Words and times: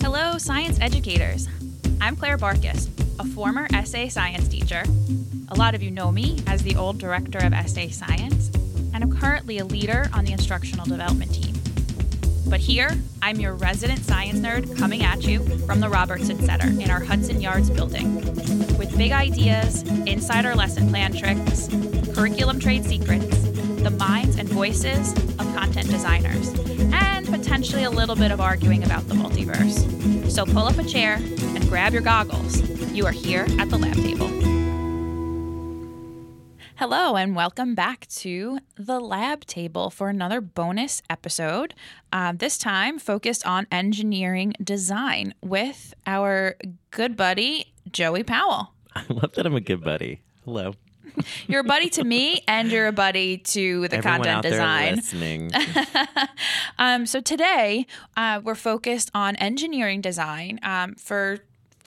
Hello, 0.00 0.36
science 0.36 0.80
educators. 0.80 1.46
I'm 2.00 2.16
Claire 2.16 2.36
Barkis, 2.36 2.88
a 3.20 3.24
former 3.24 3.68
SA 3.84 4.08
science 4.08 4.48
teacher. 4.48 4.82
A 5.50 5.54
lot 5.54 5.76
of 5.76 5.82
you 5.82 5.92
know 5.92 6.10
me 6.10 6.40
as 6.48 6.64
the 6.64 6.74
old 6.74 6.98
director 6.98 7.38
of 7.38 7.52
SA 7.68 7.88
Science, 7.90 8.50
and 8.92 9.04
I'm 9.04 9.16
currently 9.16 9.58
a 9.58 9.64
leader 9.64 10.10
on 10.12 10.24
the 10.24 10.32
instructional 10.32 10.86
development 10.86 11.32
team. 11.32 11.54
But 12.48 12.58
here, 12.58 12.90
I'm 13.22 13.38
your 13.38 13.54
resident 13.54 14.00
science 14.00 14.40
nerd 14.40 14.76
coming 14.76 15.04
at 15.04 15.22
you 15.22 15.44
from 15.66 15.78
the 15.78 15.88
Robertson 15.88 16.44
Center 16.44 16.66
in 16.82 16.90
our 16.90 17.00
Hudson 17.00 17.40
Yards 17.40 17.70
building 17.70 18.16
with 18.76 18.98
big 18.98 19.12
ideas, 19.12 19.82
insider 20.06 20.56
lesson 20.56 20.88
plan 20.88 21.12
tricks, 21.12 21.68
curriculum 22.12 22.58
trade 22.58 22.84
secrets, 22.84 23.42
the 23.84 23.94
minds 23.98 24.36
and 24.36 24.48
voices 24.48 25.12
of 25.12 25.54
content 25.54 25.88
designers, 25.90 26.48
and 26.92 27.13
potentially 27.36 27.82
a 27.82 27.90
little 27.90 28.14
bit 28.14 28.30
of 28.30 28.40
arguing 28.40 28.84
about 28.84 29.08
the 29.08 29.14
multiverse. 29.14 30.30
So 30.30 30.46
pull 30.46 30.68
up 30.68 30.78
a 30.78 30.84
chair 30.84 31.14
and 31.16 31.68
grab 31.68 31.92
your 31.92 32.00
goggles. 32.00 32.62
You 32.92 33.06
are 33.06 33.12
here 33.12 33.44
at 33.58 33.70
the 33.70 33.76
lab 33.76 33.96
table. 33.96 34.28
Hello, 36.76 37.16
and 37.16 37.34
welcome 37.34 37.74
back 37.74 38.06
to 38.08 38.60
the 38.76 39.00
lab 39.00 39.46
table 39.46 39.90
for 39.90 40.08
another 40.08 40.40
bonus 40.40 41.02
episode. 41.10 41.74
Uh, 42.12 42.32
this 42.36 42.56
time 42.56 43.00
focused 43.00 43.44
on 43.44 43.66
engineering 43.72 44.54
design 44.62 45.34
with 45.42 45.92
our 46.06 46.54
good 46.92 47.16
buddy, 47.16 47.72
Joey 47.90 48.22
Powell. 48.22 48.74
I 48.94 49.04
love 49.08 49.32
that 49.32 49.44
I'm 49.44 49.56
a 49.56 49.60
good 49.60 49.82
buddy. 49.82 50.22
Hello. 50.44 50.74
You're 51.46 51.60
a 51.60 51.64
buddy 51.64 51.88
to 51.90 52.04
me, 52.04 52.42
and 52.48 52.70
you're 52.70 52.86
a 52.86 52.92
buddy 52.92 53.38
to 53.38 53.88
the 53.88 53.96
Everyone 53.96 54.22
content 54.22 54.42
design. 54.42 54.96
listening. 54.96 55.50
Um, 56.78 57.06
so 57.06 57.20
today 57.20 57.86
uh, 58.16 58.40
we're 58.42 58.56
focused 58.56 59.10
on 59.14 59.36
engineering 59.36 60.00
design 60.00 60.58
um, 60.62 60.94
for. 60.96 61.38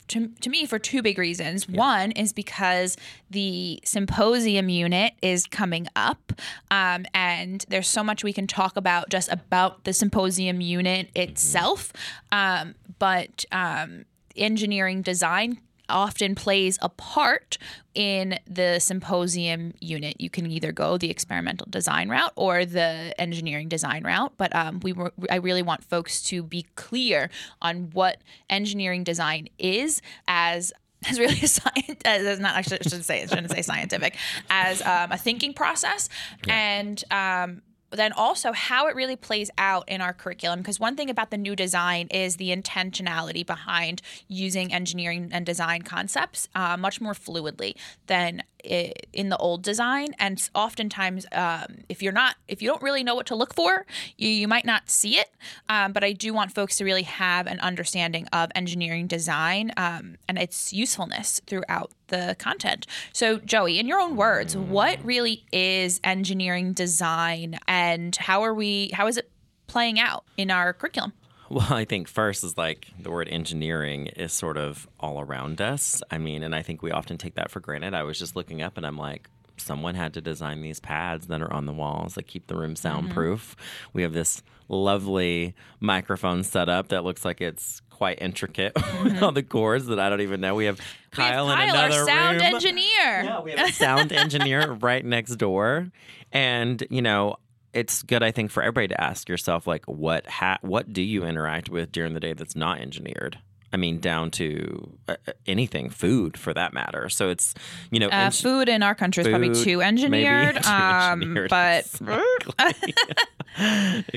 To, 0.09 0.29
to 0.39 0.49
me, 0.49 0.65
for 0.65 0.79
two 0.79 1.01
big 1.01 1.17
reasons. 1.17 1.67
One 1.67 2.11
is 2.11 2.31
because 2.31 2.95
the 3.29 3.81
symposium 3.83 4.69
unit 4.69 5.11
is 5.21 5.45
coming 5.45 5.87
up, 5.97 6.31
um, 6.71 7.05
and 7.13 7.65
there's 7.67 7.89
so 7.89 8.05
much 8.05 8.23
we 8.23 8.31
can 8.31 8.47
talk 8.47 8.77
about 8.77 9.09
just 9.09 9.29
about 9.29 9.83
the 9.83 9.91
symposium 9.91 10.61
unit 10.61 11.09
itself. 11.13 11.91
Um, 12.31 12.75
but 12.99 13.43
um, 13.51 14.05
engineering 14.37 15.01
design 15.01 15.59
often 15.89 16.35
plays 16.35 16.77
a 16.81 16.89
part 16.89 17.57
in 17.93 18.37
the 18.47 18.79
symposium 18.79 19.73
unit. 19.79 20.19
You 20.19 20.29
can 20.29 20.49
either 20.49 20.71
go 20.71 20.97
the 20.97 21.09
experimental 21.09 21.67
design 21.69 22.09
route 22.09 22.33
or 22.35 22.65
the 22.65 23.13
engineering 23.19 23.69
design 23.69 24.03
route. 24.03 24.33
But 24.37 24.55
um, 24.55 24.79
we 24.81 24.93
were, 24.93 25.11
I 25.29 25.35
really 25.37 25.63
want 25.63 25.83
folks 25.83 26.21
to 26.23 26.43
be 26.43 26.65
clear 26.75 27.29
on 27.61 27.89
what 27.91 28.17
engineering 28.49 29.03
design 29.03 29.49
is 29.57 30.01
as 30.27 30.73
as 31.09 31.19
really 31.19 31.39
a 31.41 31.47
science 31.47 32.01
as 32.05 32.39
not 32.39 32.55
actually 32.55 32.79
I 32.79 32.83
shouldn't 32.83 33.05
say 33.05 33.21
I 33.21 33.27
shouldn't 33.27 33.51
say 33.51 33.61
scientific 33.61 34.15
as 34.49 34.81
um, 34.81 35.11
a 35.11 35.17
thinking 35.17 35.53
process 35.53 36.09
and 36.49 37.03
um, 37.11 37.61
then 37.91 38.11
also 38.11 38.51
how 38.51 38.87
it 38.87 38.95
really 38.95 39.15
plays 39.15 39.49
out 39.57 39.87
in 39.87 40.01
our 40.01 40.13
curriculum 40.13 40.59
because 40.59 40.79
one 40.79 40.95
thing 40.95 41.09
about 41.09 41.31
the 41.31 41.37
new 41.37 41.55
design 41.55 42.07
is 42.07 42.35
the 42.35 42.49
intentionality 42.55 43.45
behind 43.45 44.01
using 44.27 44.73
engineering 44.73 45.29
and 45.31 45.45
design 45.45 45.81
concepts 45.81 46.49
uh, 46.55 46.75
much 46.77 46.99
more 46.99 47.13
fluidly 47.13 47.75
than 48.07 48.43
i- 48.69 48.91
in 49.13 49.29
the 49.29 49.37
old 49.37 49.63
design. 49.63 50.09
And 50.19 50.49
oftentimes 50.53 51.25
um, 51.31 51.77
if 51.87 52.01
you're 52.03 52.11
not 52.11 52.35
if 52.47 52.61
you 52.61 52.67
don't 52.69 52.81
really 52.81 53.03
know 53.03 53.15
what 53.15 53.25
to 53.27 53.35
look 53.35 53.53
for 53.53 53.85
you, 54.17 54.29
you 54.29 54.47
might 54.47 54.65
not 54.65 54.89
see 54.89 55.17
it. 55.17 55.29
Um, 55.69 55.93
but 55.93 56.03
i 56.03 56.11
do 56.11 56.33
want 56.33 56.51
folks 56.53 56.75
to 56.77 56.83
really 56.83 57.03
have 57.03 57.47
an 57.47 57.59
understanding 57.59 58.27
of 58.33 58.51
engineering 58.55 59.07
design 59.07 59.71
um, 59.77 60.17
and 60.27 60.37
its 60.37 60.73
usefulness 60.73 61.41
throughout 61.47 61.91
the 62.07 62.35
content. 62.39 62.87
So, 63.13 63.37
Joey, 63.39 63.79
in 63.79 63.87
your 63.87 63.99
own 63.99 64.15
words, 64.15 64.55
what 64.55 65.03
really 65.03 65.45
is 65.51 65.99
engineering 66.03 66.73
design 66.73 67.59
and 67.67 68.15
how 68.15 68.43
are 68.43 68.53
we 68.53 68.91
how 68.93 69.07
is 69.07 69.17
it 69.17 69.29
playing 69.67 69.99
out 69.99 70.25
in 70.37 70.51
our 70.51 70.73
curriculum? 70.73 71.13
Well, 71.49 71.73
I 71.73 71.85
think 71.85 72.09
first 72.09 72.43
is 72.43 72.57
like 72.57 72.87
the 72.99 73.09
word 73.09 73.29
engineering 73.29 74.07
is 74.07 74.33
sort 74.33 74.57
of 74.57 74.87
all 74.99 75.21
around 75.21 75.61
us. 75.61 76.01
I 76.11 76.17
mean, 76.17 76.43
and 76.43 76.53
I 76.53 76.61
think 76.61 76.81
we 76.81 76.91
often 76.91 77.17
take 77.17 77.35
that 77.35 77.51
for 77.51 77.61
granted. 77.61 77.93
I 77.93 78.03
was 78.03 78.19
just 78.19 78.35
looking 78.35 78.61
up 78.61 78.75
and 78.75 78.85
I'm 78.85 78.97
like, 78.97 79.29
someone 79.59 79.95
had 79.95 80.13
to 80.13 80.21
design 80.21 80.61
these 80.61 80.79
pads 80.79 81.27
that 81.27 81.41
are 81.41 81.51
on 81.51 81.65
the 81.65 81.73
walls 81.73 82.15
that 82.15 82.27
keep 82.27 82.47
the 82.47 82.55
room 82.55 82.73
mm-hmm. 82.73 82.75
soundproof. 82.75 83.55
We 83.93 84.01
have 84.01 84.13
this 84.13 84.43
lovely 84.69 85.55
microphone 85.79 86.43
setup 86.43 86.89
that 86.89 87.03
looks 87.03 87.23
like 87.23 87.41
it's 87.41 87.81
quite 87.89 88.21
intricate 88.21 88.75
with 88.75 88.85
mm-hmm. 88.85 89.23
all 89.23 89.31
the 89.31 89.43
cords 89.43 89.87
that 89.87 89.99
I 89.99 90.09
don't 90.09 90.21
even 90.21 90.41
know. 90.41 90.55
We 90.55 90.65
have 90.65 90.77
We 90.77 91.23
have 91.23 91.31
Kyle 91.33 91.51
in 91.51 91.59
another 91.59 91.99
our 91.99 92.05
sound 92.05 92.41
room. 92.41 92.55
engineer. 92.55 92.83
Yeah, 93.23 93.41
we 93.41 93.51
have 93.51 93.69
a 93.69 93.73
sound 93.73 94.11
engineer 94.11 94.71
right 94.81 95.03
next 95.03 95.35
door, 95.35 95.91
and 96.31 96.83
you 96.89 97.01
know 97.01 97.37
it's 97.73 98.03
good. 98.03 98.23
I 98.23 98.31
think 98.31 98.51
for 98.51 98.61
everybody 98.61 98.87
to 98.89 99.01
ask 99.01 99.27
yourself 99.27 99.67
like, 99.67 99.85
what 99.85 100.27
ha- 100.27 100.59
what 100.61 100.93
do 100.93 101.01
you 101.01 101.23
interact 101.23 101.69
with 101.69 101.91
during 101.91 102.13
the 102.13 102.19
day 102.19 102.33
that's 102.33 102.55
not 102.55 102.79
engineered? 102.79 103.39
I 103.73 103.77
mean, 103.77 103.99
down 103.99 104.31
to 104.31 104.97
uh, 105.07 105.15
uh, 105.27 105.33
anything, 105.45 105.89
food 105.89 106.37
for 106.37 106.53
that 106.53 106.73
matter. 106.73 107.09
So 107.09 107.29
it's 107.29 107.53
you 107.91 107.99
know, 107.99 108.07
Uh, 108.09 108.29
food 108.29 108.69
in 108.69 108.81
our 108.81 108.95
country 108.95 109.23
is 109.23 109.27
probably 109.27 109.53
too 109.63 109.81
engineered, 109.81 110.63
too 110.63 110.69
um, 110.69 111.21
engineered, 111.21 111.49
but 111.49 111.85
exactly. 111.85 112.93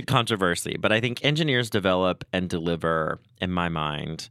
controversy. 0.06 0.76
But 0.78 0.92
I 0.92 1.00
think 1.00 1.24
engineers 1.24 1.70
develop 1.70 2.24
and 2.32 2.48
deliver, 2.48 3.18
in 3.40 3.50
my 3.50 3.68
mind, 3.68 4.28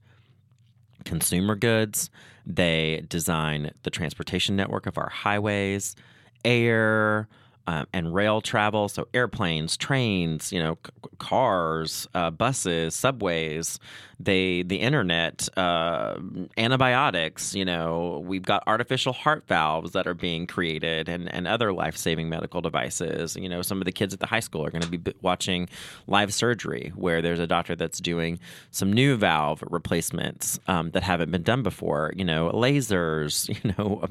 consumer 1.06 1.56
goods. 1.56 2.10
They 2.46 3.06
design 3.10 3.72
the 3.84 3.90
transportation 3.90 4.56
network 4.56 4.88
of 4.88 4.98
our 4.98 5.10
highways, 5.10 5.96
air, 6.44 7.28
um, 7.70 7.86
and 7.94 8.16
rail 8.16 8.42
travel. 8.42 8.90
So 8.90 9.08
airplanes, 9.14 9.78
trains, 9.78 10.52
you 10.52 10.60
know, 10.60 10.80
c- 10.84 10.92
cars, 11.20 12.08
uh, 12.16 12.32
buses, 12.32 12.96
subways. 12.96 13.80
They 14.20 14.64
the 14.64 14.78
internet, 14.78 15.48
uh, 15.56 16.18
antibiotics. 16.58 17.54
You 17.54 17.64
know, 17.64 18.24
we've 18.26 18.42
got 18.42 18.64
artificial 18.66 19.14
heart 19.14 19.48
valves 19.48 19.92
that 19.92 20.08
are 20.08 20.16
being 20.16 20.48
created, 20.48 21.08
and 21.08 21.32
and 21.34 21.48
other 21.48 21.72
life 21.72 21.96
saving 21.96 22.28
medical 22.28 22.60
devices. 22.60 23.36
You 23.36 23.48
know, 23.48 23.62
some 23.62 23.80
of 23.80 23.86
the 23.86 23.92
kids 23.92 24.14
at 24.16 24.20
the 24.20 24.26
high 24.26 24.40
school 24.40 24.66
are 24.66 24.72
going 24.72 24.82
to 24.82 24.98
be 24.98 25.14
watching 25.22 25.70
live 26.08 26.34
surgery 26.34 26.92
where 26.96 27.22
there's 27.22 27.40
a 27.40 27.48
doctor 27.48 27.76
that's 27.76 28.00
doing 28.00 28.40
some 28.72 28.92
new 28.92 29.16
valve 29.16 29.64
replacements 29.70 30.60
um, 30.68 30.90
that 30.92 31.04
haven't 31.04 31.30
been 31.32 31.44
done 31.44 31.62
before. 31.62 32.12
You 32.16 32.26
know, 32.26 32.50
lasers. 32.52 33.48
You 33.60 33.74
know, 33.78 34.06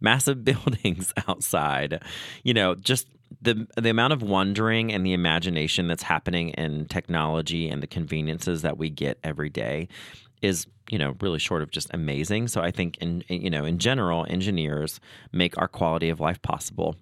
massive 0.00 0.44
buildings 0.50 1.12
outside. 1.28 2.02
You 2.42 2.54
know, 2.54 2.74
just 2.74 3.03
the 3.42 3.66
the 3.76 3.90
amount 3.90 4.12
of 4.12 4.22
wondering 4.22 4.92
and 4.92 5.04
the 5.04 5.12
imagination 5.12 5.88
that's 5.88 6.02
happening 6.02 6.50
in 6.50 6.86
technology 6.86 7.68
and 7.68 7.82
the 7.82 7.86
conveniences 7.86 8.62
that 8.62 8.78
we 8.78 8.90
get 8.90 9.18
every 9.22 9.48
day 9.48 9.88
is 10.42 10.66
you 10.90 10.98
know 10.98 11.16
really 11.20 11.38
short 11.38 11.62
of 11.62 11.70
just 11.70 11.88
amazing. 11.94 12.48
So 12.48 12.60
i 12.60 12.70
think 12.70 12.98
in 12.98 13.24
you 13.28 13.50
know 13.50 13.64
in 13.64 13.78
general 13.78 14.26
engineers 14.28 15.00
make 15.32 15.56
our 15.58 15.68
quality 15.68 16.08
of 16.10 16.20
life 16.20 16.40
possible 16.42 16.96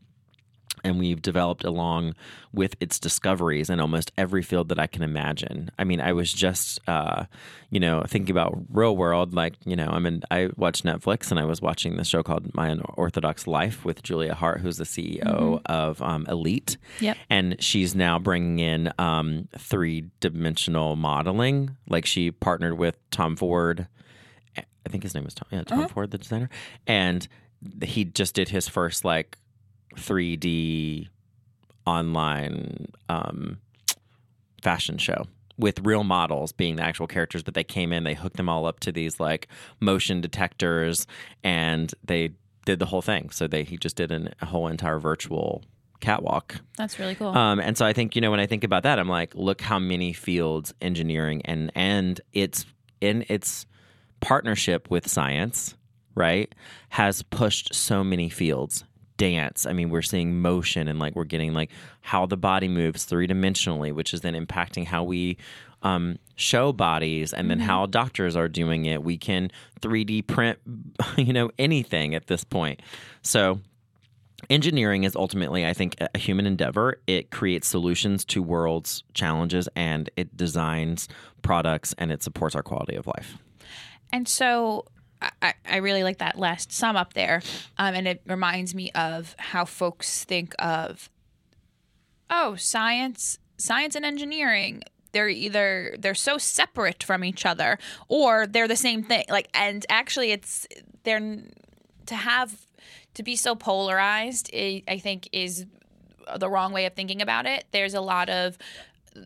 and 0.84 0.98
we've 0.98 1.22
developed 1.22 1.64
along 1.64 2.14
with 2.52 2.76
its 2.80 2.98
discoveries 2.98 3.70
in 3.70 3.80
almost 3.80 4.12
every 4.18 4.42
field 4.42 4.68
that 4.68 4.78
I 4.78 4.86
can 4.86 5.02
imagine. 5.02 5.70
I 5.78 5.84
mean, 5.84 6.00
I 6.00 6.12
was 6.12 6.32
just, 6.32 6.80
uh, 6.88 7.24
you 7.70 7.80
know, 7.80 8.02
thinking 8.06 8.30
about 8.30 8.58
real 8.70 8.96
world. 8.96 9.34
Like, 9.34 9.54
you 9.64 9.76
know, 9.76 9.88
I 9.88 9.98
mean, 9.98 10.22
I 10.30 10.50
watched 10.56 10.84
Netflix 10.84 11.30
and 11.30 11.38
I 11.38 11.44
was 11.44 11.62
watching 11.62 11.96
this 11.96 12.08
show 12.08 12.22
called 12.22 12.54
My 12.54 12.68
Unorthodox 12.68 13.46
Life 13.46 13.84
with 13.84 14.02
Julia 14.02 14.34
Haart, 14.34 14.60
who's 14.60 14.76
the 14.76 14.84
CEO 14.84 15.60
of 15.66 16.02
um, 16.02 16.26
Elite. 16.28 16.76
Yep. 17.00 17.16
And 17.30 17.62
she's 17.62 17.94
now 17.94 18.18
bringing 18.18 18.58
in 18.58 18.92
um, 18.98 19.48
three 19.58 20.06
dimensional 20.20 20.96
modeling. 20.96 21.76
Like, 21.88 22.06
she 22.06 22.30
partnered 22.30 22.76
with 22.78 22.98
Tom 23.10 23.36
Ford. 23.36 23.86
I 24.56 24.88
think 24.88 25.04
his 25.04 25.14
name 25.14 25.24
was 25.24 25.34
Tom, 25.34 25.46
yeah, 25.52 25.62
Tom 25.62 25.86
Ford, 25.88 26.10
the 26.10 26.18
designer. 26.18 26.50
And 26.88 27.26
he 27.84 28.04
just 28.04 28.34
did 28.34 28.48
his 28.48 28.68
first, 28.68 29.04
like, 29.04 29.38
3D 29.96 31.08
online 31.86 32.86
um, 33.08 33.58
fashion 34.62 34.98
show 34.98 35.26
with 35.58 35.80
real 35.80 36.04
models 36.04 36.52
being 36.52 36.76
the 36.76 36.82
actual 36.82 37.06
characters, 37.06 37.42
but 37.42 37.54
they 37.54 37.64
came 37.64 37.92
in, 37.92 38.04
they 38.04 38.14
hooked 38.14 38.36
them 38.36 38.48
all 38.48 38.66
up 38.66 38.80
to 38.80 38.92
these 38.92 39.20
like 39.20 39.48
motion 39.80 40.20
detectors, 40.20 41.06
and 41.44 41.94
they 42.04 42.30
did 42.64 42.78
the 42.78 42.86
whole 42.86 43.02
thing. 43.02 43.30
So 43.30 43.46
they 43.46 43.64
he 43.64 43.76
just 43.76 43.96
did 43.96 44.12
an, 44.12 44.34
a 44.40 44.46
whole 44.46 44.68
entire 44.68 44.98
virtual 44.98 45.62
catwalk. 46.00 46.56
That's 46.76 46.98
really 46.98 47.14
cool. 47.14 47.28
Um, 47.28 47.60
and 47.60 47.76
so 47.76 47.86
I 47.86 47.92
think 47.92 48.14
you 48.14 48.20
know 48.20 48.30
when 48.30 48.40
I 48.40 48.46
think 48.46 48.64
about 48.64 48.82
that, 48.82 48.98
I'm 48.98 49.08
like, 49.08 49.34
look 49.34 49.60
how 49.60 49.78
many 49.78 50.12
fields 50.12 50.74
engineering 50.80 51.42
and 51.44 51.70
and 51.74 52.20
it's 52.32 52.64
in 53.00 53.24
its 53.28 53.66
partnership 54.20 54.90
with 54.90 55.08
science, 55.08 55.74
right, 56.14 56.54
has 56.90 57.22
pushed 57.22 57.74
so 57.74 58.04
many 58.04 58.28
fields. 58.28 58.84
Dance. 59.22 59.66
I 59.66 59.72
mean, 59.72 59.88
we're 59.88 60.02
seeing 60.02 60.40
motion 60.40 60.88
and 60.88 60.98
like 60.98 61.14
we're 61.14 61.22
getting 61.22 61.54
like 61.54 61.70
how 62.00 62.26
the 62.26 62.36
body 62.36 62.66
moves 62.66 63.04
three 63.04 63.28
dimensionally, 63.28 63.92
which 63.92 64.12
is 64.12 64.22
then 64.22 64.34
impacting 64.34 64.84
how 64.84 65.04
we 65.04 65.36
um, 65.84 66.18
show 66.34 66.72
bodies 66.72 67.32
and 67.32 67.48
then 67.48 67.60
how 67.60 67.86
doctors 67.86 68.34
are 68.34 68.48
doing 68.48 68.84
it. 68.86 69.04
We 69.04 69.16
can 69.16 69.52
3D 69.80 70.26
print, 70.26 70.58
you 71.16 71.32
know, 71.32 71.52
anything 71.56 72.16
at 72.16 72.26
this 72.26 72.42
point. 72.42 72.82
So 73.22 73.60
engineering 74.50 75.04
is 75.04 75.14
ultimately, 75.14 75.64
I 75.64 75.72
think, 75.72 75.94
a 76.00 76.18
human 76.18 76.44
endeavor. 76.44 77.00
It 77.06 77.30
creates 77.30 77.68
solutions 77.68 78.24
to 78.24 78.42
world's 78.42 79.04
challenges 79.14 79.68
and 79.76 80.10
it 80.16 80.36
designs 80.36 81.06
products 81.42 81.94
and 81.96 82.10
it 82.10 82.24
supports 82.24 82.56
our 82.56 82.62
quality 82.64 82.96
of 82.96 83.06
life. 83.06 83.38
And 84.12 84.26
so 84.26 84.86
I, 85.40 85.54
I 85.68 85.76
really 85.76 86.02
like 86.02 86.18
that 86.18 86.38
last 86.38 86.72
sum 86.72 86.96
up 86.96 87.14
there. 87.14 87.42
Um, 87.78 87.94
and 87.94 88.08
it 88.08 88.22
reminds 88.26 88.74
me 88.74 88.90
of 88.92 89.34
how 89.38 89.64
folks 89.64 90.24
think 90.24 90.54
of, 90.58 91.10
oh, 92.30 92.56
science, 92.56 93.38
science 93.56 93.94
and 93.94 94.04
engineering. 94.04 94.82
They're 95.12 95.28
either 95.28 95.94
they're 95.98 96.14
so 96.14 96.38
separate 96.38 97.02
from 97.02 97.22
each 97.22 97.44
other 97.44 97.78
or 98.08 98.46
they're 98.46 98.68
the 98.68 98.76
same 98.76 99.02
thing. 99.02 99.24
Like, 99.28 99.48
and 99.52 99.84
actually, 99.88 100.32
it's 100.32 100.66
they're 101.02 101.20
to 102.06 102.14
have 102.14 102.66
to 103.14 103.22
be 103.22 103.36
so 103.36 103.54
polarized. 103.54 104.50
I 104.54 104.82
I 104.88 104.98
think 104.98 105.28
is 105.32 105.66
the 106.38 106.48
wrong 106.48 106.72
way 106.72 106.86
of 106.86 106.94
thinking 106.94 107.20
about 107.20 107.46
it. 107.46 107.64
There's 107.72 107.94
a 107.94 108.00
lot 108.00 108.30
of 108.30 108.56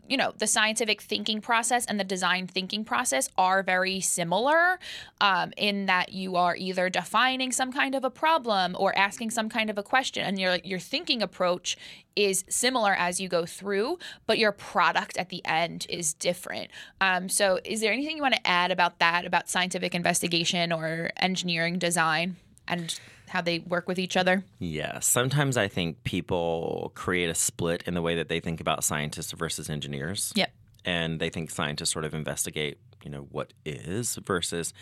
you 0.09 0.17
know 0.17 0.33
the 0.39 0.47
scientific 0.47 1.01
thinking 1.01 1.41
process 1.41 1.87
and 1.87 1.99
the 1.99 2.05
design 2.05 2.47
thinking 2.47 2.85
process 2.85 3.29
are 3.37 3.63
very 3.63 4.01
similar 4.01 4.79
um, 5.21 5.53
in 5.57 5.87
that 5.87 6.13
you 6.13 6.37
are 6.37 6.57
either 6.57 6.89
defining 6.89 7.53
some 7.53 7.73
kind 7.73 7.95
of 7.95 8.05
a 8.05 8.11
problem 8.11 8.77
or 8.79 8.97
asking 8.99 9.31
some 9.31 9.49
kind 9.49 9.71
of 9.71 9.79
a 9.79 9.83
question 9.83 10.25
and 10.25 10.39
your 10.39 10.57
your 10.65 10.79
thinking 10.79 11.23
approach 11.23 11.77
is 12.15 12.45
similar 12.49 12.95
as 12.95 13.21
you 13.21 13.29
go 13.29 13.45
through 13.45 13.99
but 14.27 14.39
your 14.39 14.53
product 14.53 15.17
at 15.17 15.29
the 15.29 15.45
end 15.45 15.87
is 15.89 16.15
different. 16.15 16.71
Um, 17.01 17.29
so 17.29 17.61
is 17.65 17.81
there 17.81 17.93
anything 17.93 18.17
you 18.17 18.23
want 18.23 18.35
to 18.35 18.47
add 18.47 18.71
about 18.71 18.99
that 18.99 19.25
about 19.25 19.49
scientific 19.49 19.95
investigation 19.95 20.73
or 20.73 21.11
engineering 21.19 21.79
design 21.79 22.37
and 22.69 22.99
how 23.29 23.41
they 23.41 23.61
work 23.61 23.89
with 23.89 23.99
each 23.99 24.17
other? 24.17 24.45
Yeah, 24.59 25.01
sometimes 25.01 25.57
I 25.57 25.69
think 25.69 26.05
people 26.05 26.93
create 26.95 27.29
a 27.29 27.35
split 27.35 27.83
in 27.87 27.95
the 27.95 28.03
way 28.03 28.15
that 28.17 28.29
they 28.29 28.41
think 28.41 28.61
about 28.61 28.85
scientists 28.85 29.33
versus 29.33 29.69
engineers. 29.69 30.33
yep. 30.37 30.53
And 30.85 31.19
they 31.19 31.31
think 31.31 31.51
scientists 31.51 31.91
sort 31.91 32.05
of 32.05 32.15
investigate, 32.15 32.79
you 33.03 33.11
know, 33.11 33.27
what 33.33 33.53
is 33.65 34.17
versus, 34.17 34.73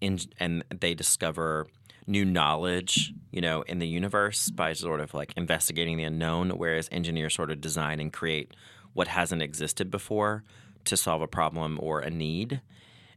in, 0.00 0.18
and 0.40 0.64
they 0.80 0.94
discover 0.94 1.68
new 2.06 2.24
knowledge, 2.24 3.12
you 3.30 3.40
know, 3.40 3.62
in 3.62 3.78
the 3.78 3.86
universe 3.86 4.50
by 4.50 4.72
sort 4.72 5.00
of 5.00 5.14
like 5.14 5.32
investigating 5.36 5.96
the 5.96 6.04
unknown, 6.04 6.50
whereas 6.50 6.88
engineers 6.90 7.34
sort 7.34 7.50
of 7.50 7.60
design 7.60 8.00
and 8.00 8.12
create 8.12 8.54
what 8.92 9.08
hasn't 9.08 9.40
existed 9.40 9.90
before 9.90 10.42
to 10.84 10.96
solve 10.96 11.22
a 11.22 11.28
problem 11.28 11.78
or 11.80 12.00
a 12.00 12.10
need, 12.10 12.60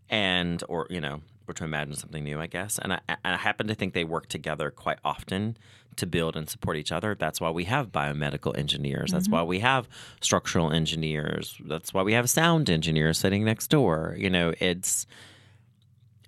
and 0.09 0.63
or 0.69 0.85
you 0.89 1.01
know, 1.01 1.21
or 1.47 1.53
to 1.53 1.63
imagine 1.63 1.95
something 1.95 2.23
new, 2.23 2.39
I 2.39 2.47
guess. 2.47 2.79
And 2.79 2.93
I, 2.93 2.99
and 3.07 3.17
I 3.35 3.37
happen 3.37 3.67
to 3.67 3.75
think 3.75 3.93
they 3.93 4.03
work 4.03 4.27
together 4.27 4.71
quite 4.71 4.99
often 5.03 5.57
to 5.97 6.05
build 6.05 6.35
and 6.35 6.49
support 6.49 6.77
each 6.77 6.91
other. 6.91 7.15
That's 7.15 7.39
why 7.39 7.49
we 7.49 7.65
have 7.65 7.91
biomedical 7.91 8.57
engineers. 8.57 9.11
That's 9.11 9.25
mm-hmm. 9.25 9.35
why 9.35 9.43
we 9.43 9.59
have 9.59 9.87
structural 10.21 10.71
engineers. 10.71 11.59
That's 11.65 11.93
why 11.93 12.03
we 12.03 12.13
have 12.13 12.29
sound 12.29 12.69
engineers 12.69 13.17
sitting 13.17 13.45
next 13.45 13.67
door. 13.67 14.15
You 14.17 14.29
know, 14.29 14.53
it's 14.59 15.05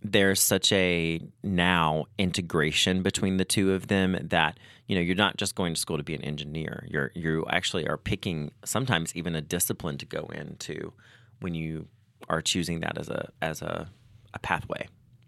there's 0.03 0.41
such 0.41 0.71
a 0.71 1.21
now 1.43 2.05
integration 2.17 3.01
between 3.01 3.37
the 3.37 3.45
two 3.45 3.73
of 3.73 3.87
them 3.87 4.17
that 4.21 4.57
you 4.87 4.95
know 4.95 5.01
you're 5.01 5.15
not 5.15 5.37
just 5.37 5.55
going 5.55 5.73
to 5.73 5.79
school 5.79 5.97
to 5.97 6.03
be 6.03 6.15
an 6.15 6.23
engineer. 6.23 6.87
You're 6.89 7.11
you 7.13 7.45
actually 7.49 7.87
are 7.87 7.97
picking 7.97 8.51
sometimes 8.63 9.15
even 9.15 9.35
a 9.35 9.41
discipline 9.41 9.97
to 9.97 10.05
go 10.05 10.29
into 10.33 10.93
when 11.39 11.55
you 11.55 11.87
are 12.29 12.41
choosing 12.41 12.79
that 12.81 12.97
as 12.97 13.09
a 13.09 13.31
as 13.41 13.61
a, 13.61 13.89
a 14.33 14.39
pathway. 14.39 14.87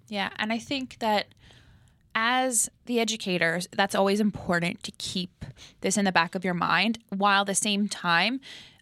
Yeah, 0.10 0.30
and 0.38 0.52
I 0.52 0.58
think 0.58 0.98
that 1.00 1.28
as 2.16 2.70
the 2.86 3.00
educators, 3.00 3.68
that's 3.72 3.96
always 3.96 4.20
important 4.20 4.84
to 4.84 4.92
keep 4.98 5.46
this 5.82 5.98
in 5.98 6.06
the 6.06 6.12
back 6.12 6.36
of 6.36 6.44
your 6.44 6.56
mind. 6.56 7.00
While 7.16 7.42
at 7.42 7.48
the 7.48 7.56
same 7.56 7.88
time, 7.88 8.42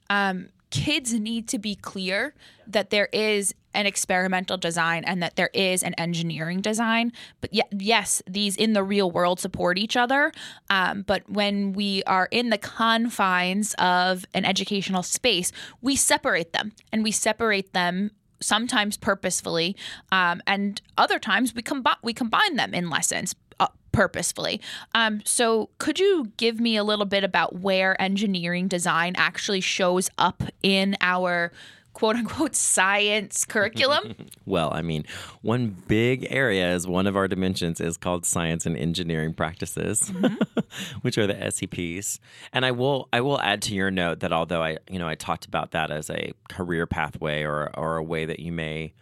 um, 0.10 0.50
kids 0.70 1.14
need 1.14 1.48
to 1.50 1.60
be 1.60 1.76
clear 1.76 2.34
that 2.66 2.90
there 2.90 3.10
is 3.12 3.54
an 3.74 3.86
experimental 3.86 4.58
design 4.58 5.04
and 5.04 5.22
that 5.22 5.36
there 5.36 5.52
is 5.54 5.84
an 5.84 5.94
engineering 5.96 6.62
design. 6.62 7.12
But 7.42 7.54
ye- 7.54 7.62
yes, 7.72 8.24
these 8.28 8.56
in 8.56 8.74
the 8.74 8.84
real 8.84 9.12
world 9.12 9.40
support 9.40 9.78
each 9.78 9.96
other. 9.96 10.32
Um, 10.70 11.04
but 11.04 11.30
when 11.30 11.74
we 11.74 12.02
are 12.04 12.28
in 12.32 12.50
the 12.50 12.58
confines 12.58 13.76
of 13.76 14.26
an 14.34 14.46
educational 14.46 15.04
space, 15.04 15.52
we 15.82 15.96
separate 15.96 16.54
them 16.54 16.72
and 16.92 17.04
we 17.04 17.12
separate 17.12 17.74
them 17.74 18.12
sometimes 18.40 18.98
purposefully, 18.98 19.76
um, 20.12 20.42
and 20.48 20.82
other 20.98 21.20
times 21.20 21.54
we 21.54 21.62
combine 21.62 21.96
we 22.04 22.14
combine 22.14 22.56
them 22.56 22.74
in 22.74 22.90
lessons 22.90 23.36
uh, 23.60 23.68
purposefully. 23.92 24.62
Um, 24.94 25.22
so, 25.26 25.70
could 25.80 26.00
you 26.00 26.32
give 26.38 26.60
me 26.60 26.78
a 26.78 26.84
little 26.84 27.06
bit 27.06 27.24
about 27.24 27.56
where 27.60 28.00
engineering 28.02 28.68
design 28.68 29.16
actually 29.18 29.62
shows 29.62 30.10
up 30.18 30.44
in 30.62 30.96
our 31.02 31.52
quote 31.98 32.16
unquote 32.16 32.56
science 32.56 33.44
curriculum? 33.44 34.16
Well, 34.46 34.72
I 34.72 34.82
mean, 34.82 35.04
one 35.42 35.76
big 35.88 36.26
area 36.30 36.74
is 36.74 36.88
one 36.88 37.06
of 37.06 37.18
our 37.18 37.28
dimensions 37.28 37.82
is 37.82 37.98
called 37.98 38.26
science 38.26 38.66
and 38.66 38.78
engineering 38.78 39.34
practices, 39.34 40.10
which 41.02 41.18
are 41.18 41.28
the 41.28 41.34
SEPs. 41.34 42.20
And 42.54 42.66
I 42.66 42.72
will 42.72 43.10
I 43.12 43.20
will 43.20 43.42
add 43.42 43.62
to 43.64 43.76
your 43.76 43.92
note 43.92 44.22
that 44.22 44.32
although 44.32 44.64
I 44.64 44.78
you 44.90 45.00
know 45.00 45.08
I 45.08 45.16
talked 45.16 45.46
about 45.46 45.72
that 45.72 45.92
as 45.92 46.10
a 46.10 46.32
career 46.48 46.88
pathway 46.88 47.44
or 47.44 47.72
or 47.78 47.98
a 47.98 48.04
way 48.04 48.26
that 48.26 48.40
you 48.40 48.54
may 48.54 48.94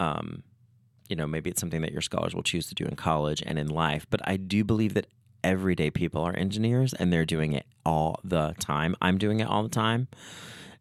um, 0.00 0.42
you 1.08 1.14
know 1.14 1.28
maybe 1.28 1.48
it's 1.48 1.60
something 1.60 1.82
that 1.82 1.92
your 1.92 2.02
scholars 2.02 2.34
will 2.34 2.42
choose 2.42 2.66
to 2.68 2.74
do 2.74 2.84
in 2.84 2.96
college 2.96 3.40
and 3.46 3.56
in 3.56 3.68
life, 3.68 4.04
but 4.10 4.20
I 4.26 4.36
do 4.36 4.64
believe 4.64 4.94
that 4.94 5.06
everyday 5.44 5.90
people 5.90 6.22
are 6.22 6.34
engineers 6.34 6.92
and 6.92 7.12
they're 7.12 7.26
doing 7.26 7.52
it 7.52 7.66
all 7.86 8.18
the 8.24 8.56
time. 8.58 8.96
I'm 9.00 9.18
doing 9.18 9.38
it 9.38 9.46
all 9.46 9.62
the 9.62 9.68
time. 9.68 10.08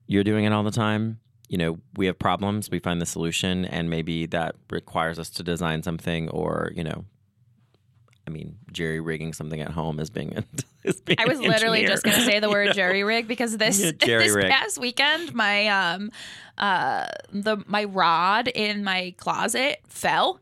You're 0.08 0.24
doing 0.24 0.46
it 0.46 0.54
all 0.54 0.64
the 0.64 0.72
time 0.72 1.20
you 1.50 1.58
know 1.58 1.78
we 1.96 2.06
have 2.06 2.18
problems 2.20 2.70
we 2.70 2.80
find 2.80 3.02
the 3.02 3.06
solution 3.06 3.66
and 3.66 3.90
maybe 3.90 4.26
that 4.26 4.56
requires 4.70 5.18
us 5.20 5.30
to 5.30 5.44
design 5.44 5.82
something 5.84 6.30
or 6.30 6.72
you 6.76 6.84
know 6.84 7.06
i 8.28 8.30
mean 8.30 8.58
jerry 8.72 9.00
rigging 9.00 9.34
something 9.34 9.62
at 9.62 9.72
home 9.72 10.00
is 10.00 10.10
being, 10.10 10.44
is 10.84 11.00
being 11.02 11.18
I 11.20 11.26
was 11.26 11.40
literally 11.40 11.80
engineer. 11.80 11.88
just 11.88 12.04
going 12.04 12.18
to 12.18 12.24
say 12.26 12.40
the 12.40 12.50
word 12.50 12.74
jerry 12.74 13.04
rig 13.04 13.28
because 13.28 13.56
this 13.64 13.80
Yeah, 13.82 13.92
this 14.20 14.34
rig. 14.36 14.50
past 14.50 14.78
weekend 14.78 15.34
my 15.34 15.68
um 15.68 16.12
uh 16.58 17.08
the 17.32 17.58
my 17.68 17.86
rod 17.86 18.48
in 18.50 18.84
my 18.84 19.14
closet 19.18 19.80
fell 19.88 20.42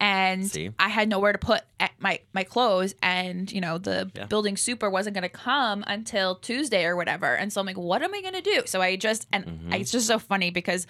and 0.00 0.46
See? 0.46 0.70
I 0.78 0.88
had 0.88 1.08
nowhere 1.08 1.32
to 1.32 1.38
put 1.38 1.62
my 1.98 2.20
my 2.32 2.44
clothes 2.44 2.94
and 3.02 3.50
you 3.50 3.60
know 3.60 3.78
the 3.78 4.10
Yeah. 4.14 4.26
building 4.26 4.56
super 4.56 4.90
wasn't 4.90 5.14
going 5.14 5.22
to 5.22 5.28
come 5.28 5.84
until 5.86 6.36
Tuesday 6.36 6.84
or 6.84 6.96
whatever 6.96 7.34
and 7.34 7.52
so 7.52 7.60
I'm 7.60 7.66
like 7.66 7.78
what 7.78 8.02
am 8.02 8.12
I 8.14 8.20
going 8.20 8.34
to 8.34 8.40
do 8.42 8.62
so 8.66 8.80
I 8.82 8.96
just 8.96 9.26
and 9.32 9.44
Mm-hmm. 9.46 9.72
I, 9.72 9.76
it's 9.78 9.90
just 9.92 10.06
so 10.06 10.18
funny 10.18 10.50
because 10.50 10.86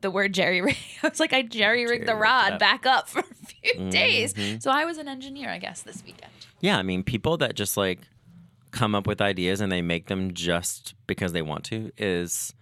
the 0.00 0.10
word 0.10 0.32
jerry 0.34 0.60
rig 0.60 0.76
I 1.02 1.08
was 1.08 1.20
like 1.20 1.32
I 1.32 1.42
jerry 1.42 1.86
rigged 1.86 2.06
the 2.08 2.14
rod 2.14 2.58
back 2.58 2.86
up 2.86 3.08
for 3.08 3.20
a 3.20 3.46
few 3.46 3.90
days 3.90 4.32
Mm-hmm. 4.34 4.58
so 4.60 4.70
I 4.70 4.84
was 4.84 4.98
an 4.98 5.08
engineer 5.08 5.50
I 5.50 5.58
guess 5.58 5.82
this 5.82 6.02
weekend 6.04 6.32
yeah 6.60 6.76
i 6.78 6.82
mean 6.82 7.02
people 7.02 7.36
that 7.38 7.54
just 7.54 7.76
like 7.76 8.00
come 8.70 8.94
up 8.94 9.06
with 9.06 9.20
ideas 9.20 9.60
and 9.60 9.70
they 9.72 9.80
make 9.82 10.06
them 10.08 10.34
just 10.34 10.94
because 11.06 11.32
they 11.32 11.40
want 11.42 11.64
to 11.64 11.90
is 11.96 12.52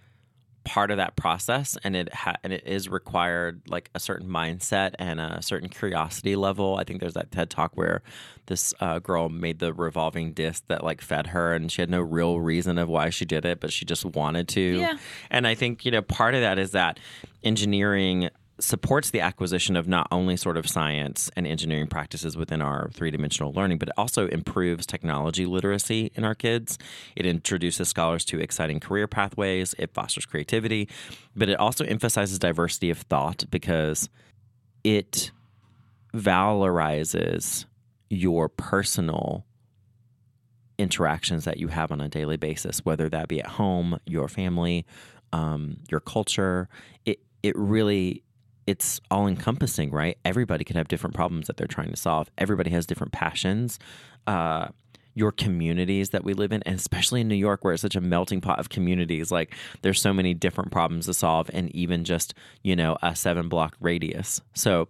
part 0.67 0.91
of 0.91 0.97
that 0.97 1.15
process 1.15 1.77
and 1.85 1.95
it 1.95 2.13
ha- 2.13 2.35
and 2.43 2.51
it 2.51 2.61
is 2.67 2.89
required 2.89 3.61
like 3.69 3.89
a 3.95 3.99
certain 4.01 4.27
mindset 4.27 4.93
and 4.99 5.19
a 5.21 5.41
certain 5.41 5.69
curiosity 5.69 6.35
level 6.35 6.75
i 6.75 6.83
think 6.83 6.99
there's 6.99 7.13
that 7.13 7.31
ted 7.31 7.49
talk 7.49 7.71
where 7.75 8.01
this 8.47 8.73
uh, 8.81 8.99
girl 8.99 9.29
made 9.29 9.59
the 9.59 9.73
revolving 9.73 10.33
disc 10.33 10.63
that 10.67 10.83
like 10.83 10.99
fed 11.01 11.27
her 11.27 11.53
and 11.53 11.71
she 11.71 11.81
had 11.81 11.89
no 11.89 12.01
real 12.01 12.39
reason 12.41 12.77
of 12.77 12.89
why 12.89 13.09
she 13.09 13.23
did 13.23 13.45
it 13.45 13.61
but 13.61 13.71
she 13.71 13.85
just 13.85 14.03
wanted 14.03 14.47
to 14.49 14.61
Yeah. 14.81 14.97
and 15.31 15.47
i 15.47 15.55
think 15.55 15.85
you 15.85 15.91
know 15.91 16.01
part 16.01 16.35
of 16.35 16.41
that 16.41 16.59
is 16.59 16.71
that 16.71 16.99
engineering 17.43 18.29
supports 18.59 19.11
the 19.11 19.21
acquisition 19.21 19.75
of 19.75 19.87
not 19.87 20.07
only 20.11 20.35
sort 20.35 20.57
of 20.57 20.67
science 20.67 21.29
and 21.35 21.45
engineering 21.45 21.87
practices 21.87 22.35
within 22.35 22.61
our 22.61 22.89
three-dimensional 22.91 23.53
learning 23.53 23.77
but 23.77 23.89
it 23.89 23.93
also 23.97 24.27
improves 24.27 24.85
technology 24.85 25.45
literacy 25.45 26.11
in 26.15 26.23
our 26.23 26.33
kids. 26.33 26.77
It 27.15 27.25
introduces 27.25 27.89
scholars 27.89 28.25
to 28.25 28.39
exciting 28.39 28.79
career 28.79 29.07
pathways. 29.07 29.75
It 29.77 29.93
fosters 29.93 30.25
creativity. 30.25 30.89
But 31.35 31.49
it 31.49 31.59
also 31.59 31.85
emphasizes 31.85 32.39
diversity 32.39 32.89
of 32.89 32.99
thought 32.99 33.45
because 33.51 34.09
it 34.83 35.31
valorizes 36.13 37.65
your 38.09 38.49
personal 38.49 39.45
interactions 40.77 41.45
that 41.45 41.57
you 41.57 41.67
have 41.67 41.91
on 41.91 42.01
a 42.01 42.07
daily 42.09 42.37
basis, 42.37 42.85
whether 42.85 43.09
that 43.09 43.27
be 43.27 43.39
at 43.39 43.47
home, 43.47 43.99
your 44.05 44.27
family, 44.27 44.85
um, 45.33 45.77
your 45.89 45.99
culture. 45.99 46.69
It 47.05 47.19
it 47.43 47.55
really 47.55 48.23
it's 48.67 48.99
all 49.09 49.27
encompassing, 49.27 49.91
right? 49.91 50.17
Everybody 50.25 50.63
can 50.63 50.75
have 50.75 50.89
different 50.89 51.15
problems 51.15 51.47
that 51.47 51.57
they're 51.57 51.67
trying 51.67 51.89
to 51.89 51.95
solve. 51.95 52.29
Everybody 52.37 52.69
has 52.71 52.85
different 52.85 53.13
passions. 53.13 53.79
Uh, 54.27 54.67
your 55.15 55.31
communities 55.31 56.11
that 56.11 56.23
we 56.23 56.33
live 56.33 56.51
in, 56.51 56.61
and 56.63 56.75
especially 56.75 57.21
in 57.21 57.27
New 57.27 57.35
York, 57.35 57.63
where 57.63 57.73
it's 57.73 57.81
such 57.81 57.95
a 57.95 58.01
melting 58.01 58.39
pot 58.39 58.59
of 58.59 58.69
communities. 58.69 59.31
Like 59.31 59.55
there's 59.81 59.99
so 59.99 60.13
many 60.13 60.35
different 60.35 60.71
problems 60.71 61.07
to 61.07 61.13
solve, 61.13 61.49
and 61.53 61.73
even 61.75 62.03
just 62.03 62.35
you 62.61 62.75
know 62.75 62.97
a 63.01 63.15
seven 63.15 63.49
block 63.49 63.75
radius. 63.79 64.41
So 64.53 64.89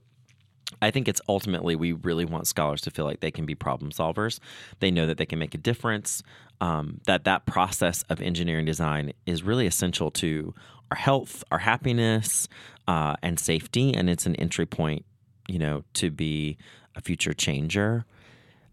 I 0.82 0.92
think 0.92 1.08
it's 1.08 1.22
ultimately 1.30 1.76
we 1.76 1.94
really 1.94 2.26
want 2.26 2.48
scholars 2.48 2.82
to 2.82 2.92
feel 2.92 3.06
like 3.06 3.22
they 3.22 3.32
can 3.32 3.46
be 3.46 3.56
problem 3.56 3.92
solvers. 3.92 4.40
They 4.80 4.92
know 4.92 5.06
that 5.06 5.18
they 5.18 5.26
can 5.26 5.40
make 5.40 5.56
a 5.56 5.58
difference. 5.58 6.24
Um, 6.60 7.02
that 7.06 7.24
that 7.26 7.46
process 7.46 8.04
of 8.10 8.20
engineering 8.20 8.66
design 8.66 9.14
is 9.26 9.44
really 9.44 9.68
essential 9.68 10.12
to 10.12 10.54
our 10.92 10.98
health, 10.98 11.44
our 11.52 11.60
happiness, 11.60 12.48
uh, 12.88 13.16
and 13.22 13.40
safety, 13.40 13.94
and 13.94 14.10
it's 14.10 14.26
an 14.26 14.36
entry 14.38 14.66
point, 14.66 15.06
you 15.48 15.60
know, 15.60 15.84
to 15.94 16.10
be 16.10 16.58
a 16.96 17.02
future 17.02 17.34
changer, 17.34 18.06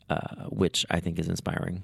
uh, 0.09 0.47
which 0.49 0.87
I 0.91 1.01
think 1.01 1.19
is 1.19 1.29
inspiring. 1.29 1.83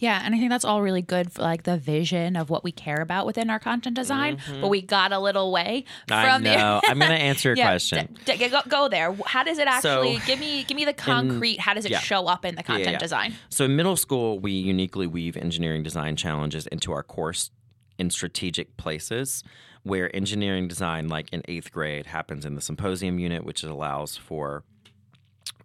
Yeah, 0.00 0.20
and 0.24 0.34
I 0.34 0.38
think 0.38 0.50
that's 0.50 0.64
all 0.64 0.82
really 0.82 1.02
good 1.02 1.30
for 1.30 1.42
like 1.42 1.62
the 1.62 1.76
vision 1.76 2.34
of 2.34 2.50
what 2.50 2.64
we 2.64 2.72
care 2.72 3.00
about 3.00 3.26
within 3.26 3.50
our 3.50 3.58
content 3.60 3.94
design. 3.94 4.38
But 4.60 4.68
we 4.68 4.82
got 4.82 5.12
a 5.12 5.18
little 5.18 5.52
way 5.52 5.84
from 6.08 6.16
I 6.18 6.38
the- 6.38 6.56
know. 6.56 6.80
I'm 6.88 6.98
going 6.98 7.10
to 7.16 7.16
answer 7.16 7.50
your 7.50 7.56
Yeah, 7.56 7.66
question. 7.70 8.16
d- 8.24 8.36
d- 8.36 8.48
go, 8.48 8.60
go 8.66 8.88
there. 8.88 9.14
How 9.26 9.42
does 9.44 9.58
it 9.58 9.68
actually 9.68 10.18
So, 10.18 10.26
give 10.26 10.40
me 10.40 10.64
give 10.64 10.74
me 10.76 10.84
the 10.84 10.92
concrete? 10.94 11.60
how 11.60 11.74
does 11.74 11.84
it 11.84 11.90
yeah. 11.92 12.00
show 12.00 12.26
up 12.26 12.44
in 12.44 12.54
the 12.56 12.62
content 12.62 12.92
yeah. 12.92 12.98
design? 12.98 13.34
So 13.50 13.66
in 13.66 13.76
middle 13.76 13.96
school, 13.96 14.38
we 14.40 14.52
uniquely 14.52 15.06
weave 15.06 15.36
engineering 15.36 15.82
design 15.82 16.16
challenges 16.16 16.66
into 16.68 16.92
our 16.92 17.02
course 17.02 17.50
in 17.98 18.08
strategic 18.10 18.76
places 18.78 19.44
where 19.82 20.14
engineering 20.16 20.66
design, 20.68 21.08
like 21.08 21.30
in 21.32 21.42
eighth 21.46 21.70
grade, 21.72 22.06
happens 22.06 22.44
in 22.46 22.54
the 22.54 22.60
symposium 22.62 23.18
unit, 23.18 23.44
which 23.44 23.62
allows 23.62 24.16
for, 24.16 24.62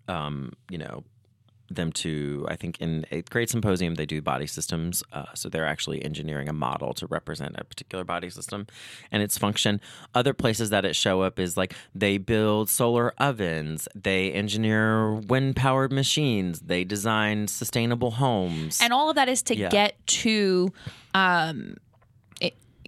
um, 0.07 0.51
you 0.69 0.77
know, 0.77 1.03
them 1.69 1.91
to, 1.93 2.45
I 2.49 2.55
think 2.55 2.79
in 2.79 3.05
eighth 3.11 3.29
grade 3.29 3.49
symposium, 3.49 3.95
they 3.95 4.05
do 4.05 4.21
body 4.21 4.47
systems. 4.47 5.03
Uh, 5.11 5.25
so 5.33 5.49
they're 5.49 5.65
actually 5.65 6.03
engineering 6.05 6.47
a 6.49 6.53
model 6.53 6.93
to 6.95 7.07
represent 7.07 7.55
a 7.57 7.63
particular 7.63 8.03
body 8.03 8.29
system 8.29 8.67
and 9.11 9.23
its 9.23 9.37
function. 9.37 9.81
Other 10.13 10.33
places 10.33 10.69
that 10.69 10.85
it 10.85 10.95
show 10.95 11.21
up 11.21 11.39
is 11.39 11.57
like 11.57 11.73
they 11.93 12.17
build 12.17 12.69
solar 12.69 13.13
ovens, 13.17 13.87
they 13.95 14.31
engineer 14.31 15.13
wind 15.13 15.55
powered 15.55 15.91
machines, 15.91 16.59
they 16.61 16.83
design 16.83 17.47
sustainable 17.47 18.11
homes. 18.11 18.79
And 18.81 18.93
all 18.93 19.09
of 19.09 19.15
that 19.15 19.27
is 19.29 19.41
to 19.43 19.55
Yeah. 19.55 19.69
get 19.69 20.05
to 20.07 20.71
um, 21.13 21.77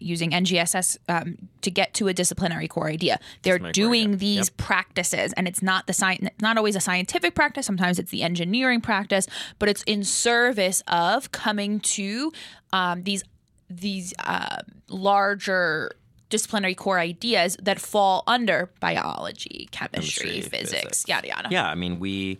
using 0.01 0.31
NGSS 0.31 0.97
um, 1.09 1.37
to 1.61 1.71
get 1.71 1.93
to 1.95 2.07
a 2.07 2.13
disciplinary 2.13 2.67
core 2.67 2.87
idea. 2.87 3.19
They're 3.43 3.59
doing 3.59 4.13
idea. 4.13 4.17
these 4.17 4.49
practices, 4.49 5.33
and 5.33 5.47
it's 5.47 5.61
not 5.61 5.87
the 5.87 5.93
science, 5.93 6.29
not 6.41 6.57
always 6.57 6.75
a 6.75 6.79
scientific 6.79 7.35
practice. 7.35 7.65
Sometimes 7.65 7.99
it's 7.99 8.11
the 8.11 8.23
engineering 8.23 8.81
practice, 8.81 9.27
but 9.59 9.69
it's 9.69 9.83
in 9.83 10.03
service 10.03 10.81
of 10.87 11.31
coming 11.31 11.79
to 11.81 12.31
um, 12.73 13.03
these 13.03 13.23
these 13.69 14.13
uh, 14.19 14.57
larger 14.89 15.91
disciplinary 16.29 16.75
core 16.75 16.99
ideas 16.99 17.57
that 17.61 17.79
fall 17.79 18.23
under 18.27 18.69
biology, 18.79 19.69
chemistry, 19.71 20.29
Chemistry, 20.29 20.41
physics, 20.41 20.71
physics. 20.71 21.05
yada 21.07 21.27
yada. 21.27 21.47
Yeah, 21.51 21.67
I 21.69 21.75
mean 21.75 21.99
we 21.99 22.37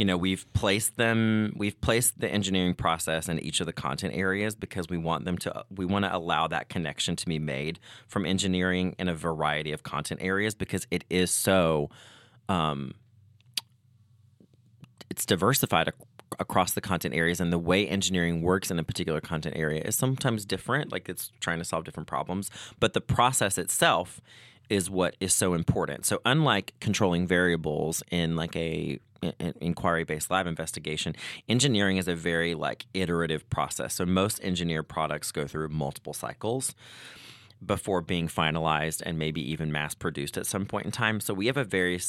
you 0.00 0.06
know, 0.06 0.16
we've 0.16 0.50
placed 0.54 0.96
them 0.96 1.52
we've 1.56 1.78
placed 1.82 2.18
the 2.18 2.26
engineering 2.26 2.72
process 2.72 3.28
in 3.28 3.38
each 3.40 3.60
of 3.60 3.66
the 3.66 3.72
content 3.74 4.14
areas 4.16 4.54
because 4.54 4.88
we 4.88 4.96
want 4.96 5.26
them 5.26 5.36
to 5.36 5.62
we 5.76 5.84
want 5.84 6.06
to 6.06 6.16
allow 6.16 6.46
that 6.46 6.70
connection 6.70 7.16
to 7.16 7.26
be 7.26 7.38
made 7.38 7.78
from 8.08 8.24
engineering 8.24 8.96
in 8.98 9.08
a 9.10 9.14
variety 9.14 9.72
of 9.72 9.82
content 9.82 10.18
areas 10.22 10.54
because 10.54 10.86
it 10.90 11.04
is 11.10 11.30
so 11.30 11.90
um 12.48 12.94
it's 15.10 15.26
diversified 15.26 15.88
ac- 15.88 16.06
across 16.38 16.72
the 16.72 16.80
content 16.80 17.14
areas 17.14 17.38
and 17.38 17.52
the 17.52 17.58
way 17.58 17.86
engineering 17.86 18.40
works 18.40 18.70
in 18.70 18.78
a 18.78 18.82
particular 18.82 19.20
content 19.20 19.54
area 19.54 19.82
is 19.82 19.94
sometimes 19.94 20.46
different 20.46 20.90
like 20.90 21.10
it's 21.10 21.30
trying 21.40 21.58
to 21.58 21.64
solve 21.64 21.84
different 21.84 22.06
problems 22.06 22.50
but 22.78 22.94
the 22.94 23.02
process 23.02 23.58
itself 23.58 24.22
is 24.70 24.88
what 24.88 25.16
is 25.18 25.34
so 25.34 25.52
important. 25.52 26.06
So 26.06 26.20
unlike 26.24 26.74
controlling 26.78 27.26
variables 27.26 28.04
in 28.12 28.36
like 28.36 28.54
a 28.54 29.00
inquiry 29.60 30.04
based 30.04 30.30
lab 30.30 30.46
investigation 30.46 31.14
engineering 31.48 31.96
is 31.98 32.08
a 32.08 32.14
very 32.14 32.54
like 32.54 32.86
iterative 32.94 33.48
process 33.50 33.94
so 33.94 34.06
most 34.06 34.40
engineered 34.40 34.88
products 34.88 35.30
go 35.30 35.46
through 35.46 35.68
multiple 35.68 36.14
cycles 36.14 36.74
before 37.64 38.00
being 38.00 38.28
finalized 38.28 39.02
and 39.04 39.18
maybe 39.18 39.40
even 39.50 39.70
mass 39.70 39.94
produced 39.94 40.36
at 40.36 40.46
some 40.46 40.64
point 40.64 40.86
in 40.86 40.92
time. 40.92 41.20
So 41.20 41.34
we 41.34 41.46
have 41.46 41.56
a 41.56 41.64
very 41.64 42.00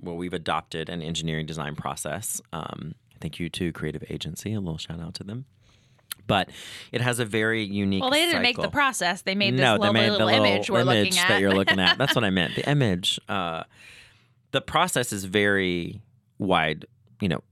well, 0.00 0.16
we've 0.16 0.34
adopted 0.34 0.88
an 0.88 1.02
engineering 1.02 1.46
design 1.46 1.76
process. 1.76 2.40
Um, 2.52 2.94
thank 3.20 3.38
you 3.38 3.48
to 3.50 3.72
Creative 3.72 4.02
Agency. 4.10 4.52
A 4.52 4.60
little 4.60 4.78
shout 4.78 5.00
out 5.00 5.14
to 5.14 5.24
them. 5.24 5.46
But 6.26 6.50
it 6.90 7.00
has 7.00 7.20
a 7.20 7.24
very 7.24 7.62
unique. 7.62 8.00
Well, 8.00 8.10
they 8.10 8.26
didn't 8.26 8.42
make 8.42 8.56
the 8.56 8.68
process. 8.68 9.22
They 9.22 9.36
made 9.36 9.54
this 9.54 9.60
no, 9.60 9.76
little, 9.76 9.92
they 9.92 10.00
made 10.00 10.10
little 10.10 10.26
the 10.26 10.32
little 10.32 10.44
image 10.44 10.70
we're 10.70 10.80
image 10.80 11.04
looking 11.04 11.18
at. 11.20 11.28
that 11.28 11.40
you're 11.40 11.54
looking 11.54 11.78
at. 11.78 11.98
That's 11.98 12.16
what 12.16 12.24
I 12.24 12.30
meant. 12.30 12.56
The 12.56 12.68
image. 12.68 13.20
Uh, 13.28 13.62
the 14.50 14.60
process 14.60 15.12
is 15.12 15.24
very 15.24 16.00
wide. 16.38 16.86
You 17.20 17.28
know, 17.28 17.42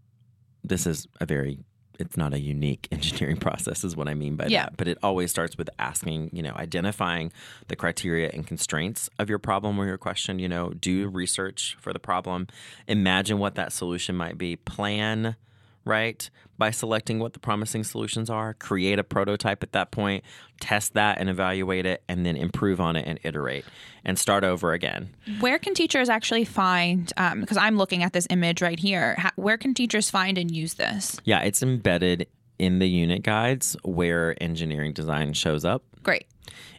this 0.63 0.87
is 0.87 1.07
a 1.21 1.27
very. 1.27 1.59
It's 2.01 2.17
not 2.17 2.35
a 2.35 2.41
unique 2.41 2.89
engineering 2.93 3.37
process, 3.37 3.85
is 3.85 3.95
what 3.95 4.09
I 4.09 4.15
mean 4.15 4.35
by 4.35 4.47
Yeah. 4.47 4.65
that. 4.65 4.77
But 4.77 4.89
it 4.89 4.99
always 5.01 5.31
starts 5.31 5.57
with 5.57 5.71
asking, 5.79 6.31
you 6.33 6.43
know, 6.43 6.53
identifying 6.57 7.31
the 7.69 7.77
criteria 7.77 8.31
and 8.35 8.45
constraints 8.45 9.09
of 9.21 9.29
your 9.29 9.39
problem 9.39 9.79
or 9.79 9.87
your 9.87 9.97
question. 9.99 10.41
You 10.41 10.49
know, 10.49 10.71
do 10.71 11.07
research 11.09 11.77
for 11.81 11.93
the 11.93 12.01
problem, 12.01 12.49
imagine 12.89 13.39
what 13.39 13.55
that 13.55 13.73
solution 13.73 14.17
might 14.17 14.37
be, 14.37 14.57
plan 14.57 15.37
right? 15.85 16.29
By 16.57 16.71
selecting 16.71 17.19
what 17.19 17.33
the 17.33 17.41
promising 17.41 17.85
solutions 17.85 18.31
are, 18.31 18.55
create 18.55 18.99
a 18.99 19.05
prototype 19.05 19.63
at 19.63 19.73
that 19.73 19.91
point, 19.91 20.25
test 20.61 20.95
that 20.95 21.19
and 21.19 21.29
evaluate 21.29 21.85
it, 21.87 22.03
and 22.09 22.25
then 22.25 22.37
improve 22.37 22.81
on 22.81 22.97
it 22.97 23.07
and 23.07 23.19
iterate 23.23 23.65
and 24.05 24.19
start 24.19 24.45
over 24.45 24.73
again. 24.73 25.11
Where 25.41 25.59
can 25.59 25.75
teachers 25.75 26.09
actually 26.09 26.45
find? 26.45 27.13
Um, 27.17 27.41
because 27.41 27.57
I'm 27.57 27.77
looking 27.77 28.03
at 28.03 28.13
this 28.13 28.27
image 28.31 28.63
right 28.63 28.79
here. 28.79 29.15
How, 29.19 29.31
where 29.37 29.59
can 29.59 29.75
teachers 29.75 30.11
find 30.11 30.39
and 30.39 30.51
use 30.51 30.75
this? 30.75 31.21
Yeah, 31.25 31.41
it's 31.41 31.63
embedded 31.63 32.29
in 32.59 32.79
the 32.79 32.89
unit 32.89 33.23
guides 33.23 33.77
where 33.83 34.41
engineering 34.41 34.93
design 34.93 35.33
shows 35.33 35.65
up. 35.65 35.83
Great. 36.03 36.27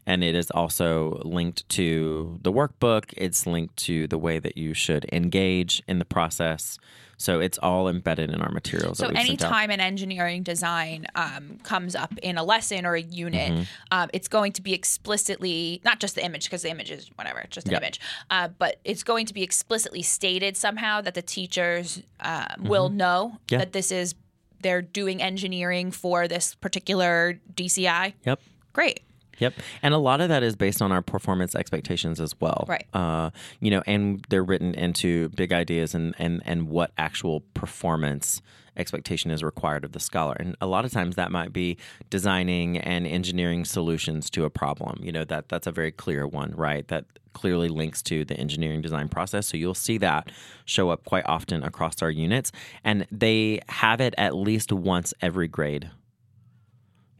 And 0.05 0.23
it 0.23 0.35
is 0.35 0.51
also 0.51 1.21
linked 1.25 1.67
to 1.69 2.39
the 2.43 2.51
workbook. 2.51 3.13
It's 3.17 3.47
linked 3.47 3.75
to 3.77 4.07
the 4.07 4.17
way 4.17 4.39
that 4.39 4.55
you 4.57 4.73
should 4.73 5.05
engage 5.11 5.81
in 5.87 5.99
the 5.99 6.05
process. 6.05 6.77
So 7.17 7.39
it's 7.39 7.57
all 7.59 7.87
embedded 7.87 8.29
in 8.29 8.41
our 8.41 8.51
materials. 8.51 8.97
So 8.97 9.05
that 9.05 9.13
we've 9.13 9.25
sent 9.25 9.43
out. 9.43 9.51
anytime 9.51 9.69
an 9.71 9.79
engineering 9.79 10.43
design 10.43 11.05
um, 11.15 11.59
comes 11.63 11.95
up 11.95 12.17
in 12.21 12.37
a 12.37 12.43
lesson 12.43 12.85
or 12.85 12.95
a 12.95 13.01
unit, 13.01 13.51
Mm-hmm. 13.51 13.63
um, 13.91 14.09
it's 14.13 14.27
going 14.27 14.51
to 14.53 14.61
be 14.61 14.73
explicitly 14.73 15.81
not 15.85 15.99
just 15.99 16.15
the 16.15 16.25
image 16.25 16.45
because 16.45 16.61
the 16.63 16.69
image 16.71 16.91
is 16.91 17.09
whatever, 17.15 17.39
it's 17.39 17.53
just 17.55 17.67
an 17.67 17.71
Yeah. 17.73 17.77
image, 17.79 17.99
uh, 18.29 18.47
but 18.57 18.79
it's 18.83 19.03
going 19.03 19.25
to 19.27 19.33
be 19.33 19.43
explicitly 19.43 20.01
stated 20.01 20.57
somehow 20.57 21.01
that 21.01 21.13
the 21.13 21.21
teachers 21.21 22.01
uh, 22.19 22.47
will 22.59 22.89
know 22.89 23.05
Mm-hmm. 23.35 23.37
Yeah. 23.49 23.57
that 23.59 23.73
this 23.73 23.91
is 23.91 24.15
they're 24.61 24.81
doing 24.81 25.21
engineering 25.21 25.91
for 25.91 26.27
this 26.27 26.55
particular 26.55 27.39
DCI. 27.53 28.13
Yep. 28.25 28.39
Great. 28.73 29.01
Yep. 29.39 29.53
And 29.81 29.93
a 29.93 29.97
lot 29.97 30.21
of 30.21 30.29
that 30.29 30.43
is 30.43 30.55
based 30.55 30.81
on 30.81 30.91
our 30.91 31.01
performance 31.01 31.55
expectations 31.55 32.19
as 32.19 32.39
well. 32.39 32.65
Right. 32.67 32.85
Uh, 32.93 33.31
you 33.59 33.71
know, 33.71 33.83
and 33.85 34.25
they're 34.29 34.43
written 34.43 34.73
into 34.73 35.29
big 35.29 35.53
ideas 35.53 35.93
and, 35.95 36.15
and, 36.17 36.41
and 36.45 36.69
what 36.69 36.91
actual 36.97 37.41
performance 37.53 38.41
expectation 38.77 39.31
is 39.31 39.43
required 39.43 39.85
of 39.85 39.93
the 39.93 39.99
scholar. 39.99 40.35
And 40.39 40.55
a 40.59 40.67
lot 40.67 40.85
of 40.85 40.91
times 40.91 41.15
that 41.15 41.31
might 41.31 41.53
be 41.53 41.77
designing 42.09 42.77
and 42.77 43.07
engineering 43.07 43.65
solutions 43.65 44.29
to 44.31 44.45
a 44.45 44.49
problem. 44.49 44.99
You 45.01 45.11
know, 45.11 45.23
that 45.25 45.49
that's 45.49 45.67
a 45.67 45.71
very 45.71 45.91
clear 45.91 46.27
one, 46.27 46.53
right? 46.55 46.87
That 46.87 47.05
clearly 47.33 47.67
links 47.67 48.01
to 48.01 48.25
the 48.25 48.35
engineering 48.35 48.81
design 48.81 49.09
process. 49.09 49.47
So 49.47 49.57
you'll 49.57 49.73
see 49.73 49.97
that 49.99 50.31
show 50.65 50.89
up 50.89 51.03
quite 51.05 51.25
often 51.25 51.63
across 51.63 52.01
our 52.01 52.11
units. 52.11 52.51
And 52.83 53.05
they 53.11 53.59
have 53.69 54.01
it 54.01 54.15
at 54.17 54.35
least 54.35 54.71
once 54.71 55.13
every 55.21 55.47
grade. 55.47 55.89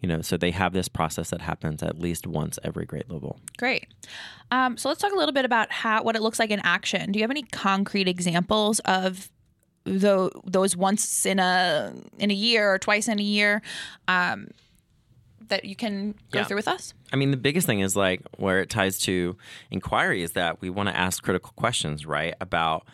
You 0.06 0.10
know, 0.10 0.22
so 0.22 0.38
they 0.38 0.52
have 0.52 0.72
this 0.74 0.88
process 0.88 1.32
that 1.32 1.42
happens 1.42 1.82
at 1.82 1.98
least 1.98 2.28
once 2.28 2.60
every 2.64 2.86
grade 2.86 3.06
level. 3.10 3.40
Great. 3.58 3.88
Um, 4.52 4.78
so 4.78 4.88
let's 4.88 5.02
talk 5.02 5.12
a 5.12 5.16
little 5.16 5.34
bit 5.34 5.46
about 5.46 5.72
how 5.72 6.04
what 6.04 6.16
it 6.16 6.22
looks 6.22 6.38
like 6.38 6.52
in 6.52 6.60
action. 6.60 7.12
Do 7.12 7.18
you 7.18 7.24
have 7.24 7.32
any 7.32 7.42
concrete 7.42 8.08
examples 8.08 8.80
of 8.82 9.32
tho- 9.84 10.30
those 10.46 10.78
once 10.78 11.26
in 11.26 11.40
a 11.40 11.92
in 12.20 12.30
a 12.30 12.36
year 12.36 12.72
or 12.72 12.78
twice 12.78 13.08
in 13.08 13.20
a 13.20 13.24
year 13.24 13.64
um, 14.08 14.50
that 15.48 15.66
you 15.66 15.76
can 15.76 16.12
go 16.30 16.38
Yeah. 16.40 16.44
through 16.44 16.58
with 16.58 16.68
us? 16.68 16.94
I 17.12 17.16
mean, 17.16 17.32
the 17.32 17.38
biggest 17.38 17.66
thing 17.66 17.80
is 17.80 17.96
like 17.96 18.22
where 18.38 18.60
it 18.60 18.70
ties 18.70 19.00
to 19.00 19.36
inquiry 19.72 20.22
is 20.22 20.34
that 20.34 20.62
we 20.62 20.70
want 20.70 20.88
to 20.90 20.96
ask 20.96 21.24
critical 21.24 21.52
questions, 21.56 22.06
right? 22.06 22.36
About, 22.40 22.86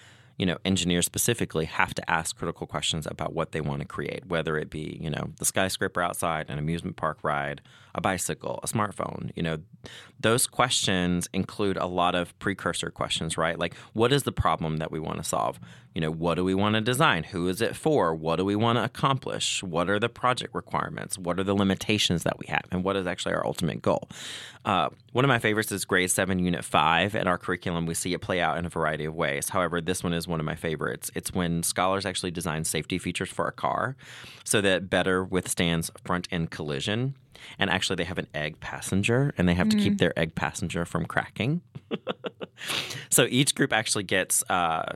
you 0.41 0.47
know, 0.47 0.57
engineers 0.65 1.05
specifically 1.05 1.65
have 1.65 1.93
to 1.93 2.09
ask 2.09 2.35
critical 2.35 2.65
questions 2.65 3.05
about 3.05 3.33
what 3.33 3.51
they 3.51 3.61
want 3.61 3.79
to 3.79 3.87
create, 3.87 4.25
whether 4.25 4.57
it 4.57 4.71
be, 4.71 4.97
you 4.99 5.07
know, 5.07 5.29
the 5.37 5.45
skyscraper 5.45 6.01
outside, 6.01 6.49
an 6.49 6.57
amusement 6.57 6.95
park 6.95 7.19
ride, 7.21 7.61
a 7.93 8.01
bicycle, 8.01 8.59
a 8.63 8.67
smartphone. 8.67 9.31
You 9.35 9.43
know, 9.43 9.57
those 10.19 10.47
questions 10.47 11.29
include 11.31 11.77
a 11.77 11.85
lot 11.85 12.15
of 12.15 12.37
precursor 12.39 12.89
questions, 12.89 13.37
right? 13.37 13.59
Like, 13.59 13.75
what 13.93 14.11
is 14.11 14.23
the 14.23 14.31
problem 14.31 14.77
that 14.77 14.91
we 14.91 14.99
want 14.99 15.17
to 15.17 15.23
solve? 15.23 15.59
You 15.93 15.99
know, 15.99 16.11
what 16.11 16.35
do 16.35 16.45
we 16.45 16.55
want 16.55 16.75
to 16.75 16.81
design? 16.81 17.25
Who 17.25 17.49
is 17.49 17.61
it 17.61 17.75
for? 17.75 18.15
What 18.15 18.37
do 18.37 18.45
we 18.45 18.55
want 18.55 18.77
to 18.77 18.83
accomplish? 18.85 19.61
What 19.61 19.89
are 19.89 19.99
the 19.99 20.07
project 20.07 20.55
requirements? 20.55 21.17
What 21.17 21.37
are 21.37 21.43
the 21.43 21.53
limitations 21.53 22.23
that 22.23 22.39
we 22.39 22.45
have? 22.47 22.63
And 22.71 22.83
what 22.83 22.95
is 22.95 23.05
actually 23.05 23.33
our 23.33 23.45
ultimate 23.45 23.81
goal? 23.81 24.07
Uh, 24.63 24.89
one 25.11 25.25
of 25.25 25.29
my 25.29 25.39
favorites 25.39 25.71
is 25.71 25.83
grade 25.83 26.09
seven, 26.09 26.39
unit 26.39 26.63
five. 26.63 27.13
In 27.13 27.27
our 27.27 27.37
curriculum, 27.37 27.85
we 27.85 27.93
see 27.93 28.13
it 28.13 28.21
play 28.21 28.39
out 28.39 28.57
in 28.57 28.65
a 28.65 28.69
variety 28.69 29.03
of 29.03 29.15
ways. 29.15 29.49
However, 29.49 29.81
this 29.81 30.01
one 30.01 30.13
is 30.13 30.29
one 30.31 30.39
of 30.39 30.45
my 30.45 30.55
favorites. 30.55 31.11
It's 31.13 31.33
when 31.33 31.63
scholars 31.63 32.05
actually 32.05 32.31
design 32.31 32.63
safety 32.63 32.97
features 32.97 33.29
for 33.29 33.47
a 33.47 33.51
car 33.51 33.95
so 34.43 34.61
that 34.61 34.89
better 34.89 35.23
withstands 35.23 35.91
front 36.03 36.27
end 36.31 36.51
collision. 36.51 37.15
And 37.57 37.69
actually, 37.69 37.95
they 37.95 38.03
have 38.03 38.19
an 38.19 38.27
egg 38.33 38.59
passenger 38.59 39.33
and 39.37 39.47
they 39.49 39.55
have 39.55 39.69
to 39.69 39.77
keep 39.77 39.97
their 39.97 40.17
egg 40.17 40.35
passenger 40.35 40.85
from 40.85 41.05
cracking. 41.05 41.61
so 43.09 43.25
each 43.29 43.55
group 43.55 43.73
actually 43.73 44.03
gets. 44.03 44.43
Uh, 44.49 44.95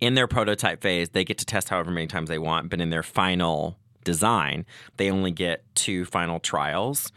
in 0.00 0.14
their 0.14 0.26
prototype 0.26 0.82
phase, 0.82 1.10
they 1.10 1.24
get 1.24 1.38
to 1.38 1.46
test 1.46 1.68
however 1.68 1.90
many 1.90 2.06
times 2.06 2.28
they 2.28 2.38
want, 2.38 2.68
but 2.68 2.80
in 2.80 2.90
their 2.90 3.02
final 3.02 3.78
design, 4.04 4.66
they 4.98 5.10
only 5.10 5.30
get 5.30 5.64
two 5.74 6.04
final 6.04 6.38
trials 6.38 7.10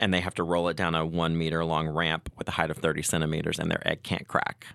and 0.00 0.14
they 0.14 0.20
have 0.20 0.34
to 0.34 0.42
roll 0.42 0.68
it 0.68 0.76
down 0.76 0.94
a 0.94 1.04
one 1.04 1.36
meter 1.36 1.64
long 1.64 1.88
ramp 1.88 2.30
with 2.36 2.48
a 2.48 2.52
height 2.52 2.70
of 2.70 2.78
30 2.78 3.02
centimeters 3.02 3.58
and 3.58 3.70
their 3.70 3.86
egg 3.86 4.02
can't 4.02 4.28
crack. 4.28 4.66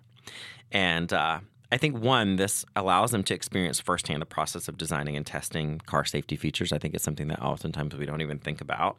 And 0.72 1.12
uh, 1.14 1.40
I 1.74 1.78
think 1.78 1.98
one, 1.98 2.36
this 2.36 2.64
allows 2.76 3.10
them 3.10 3.24
to 3.24 3.34
experience 3.34 3.80
firsthand 3.80 4.22
the 4.22 4.28
process 4.28 4.68
of 4.68 4.78
designing 4.78 5.18
and 5.18 5.26
testing 5.26 5.80
car 5.88 6.06
safety 6.06 6.36
features. 6.36 6.72
I 6.72 6.78
think 6.78 6.94
it's 6.94 7.04
something 7.04 7.30
that 7.30 7.42
oftentimes 7.42 7.96
we 7.96 8.06
don't 8.06 8.22
even 8.22 8.38
think 8.38 8.62
about 8.62 8.96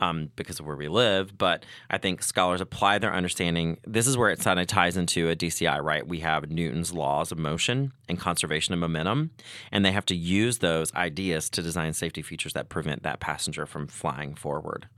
um, 0.00 0.30
because 0.34 0.58
of 0.58 0.64
where 0.64 0.74
we 0.74 0.88
live. 0.88 1.36
But 1.36 1.66
I 1.90 1.98
think 1.98 2.22
scholars 2.22 2.62
apply 2.62 2.96
their 2.96 3.12
understanding. 3.12 3.76
This 3.86 4.06
is 4.06 4.16
where 4.16 4.30
it 4.30 4.40
kind 4.40 4.58
of 4.58 4.66
ties 4.66 4.96
into 4.96 5.28
a 5.28 5.36
DCI, 5.36 5.82
right? 5.82 6.08
We 6.08 6.20
have 6.20 6.50
Newton's 6.50 6.94
laws 6.94 7.30
of 7.30 7.36
motion 7.36 7.92
and 8.08 8.18
conservation 8.18 8.72
of 8.72 8.80
momentum, 8.80 9.30
and 9.70 9.84
they 9.84 9.92
have 9.92 10.06
to 10.06 10.16
use 10.16 10.60
those 10.60 10.94
ideas 10.94 11.50
to 11.50 11.60
design 11.60 11.92
safety 11.92 12.22
features 12.22 12.54
that 12.54 12.70
prevent 12.70 13.02
that 13.02 13.20
passenger 13.20 13.66
from 13.66 13.86
flying 13.86 14.34
forward. 14.34 14.88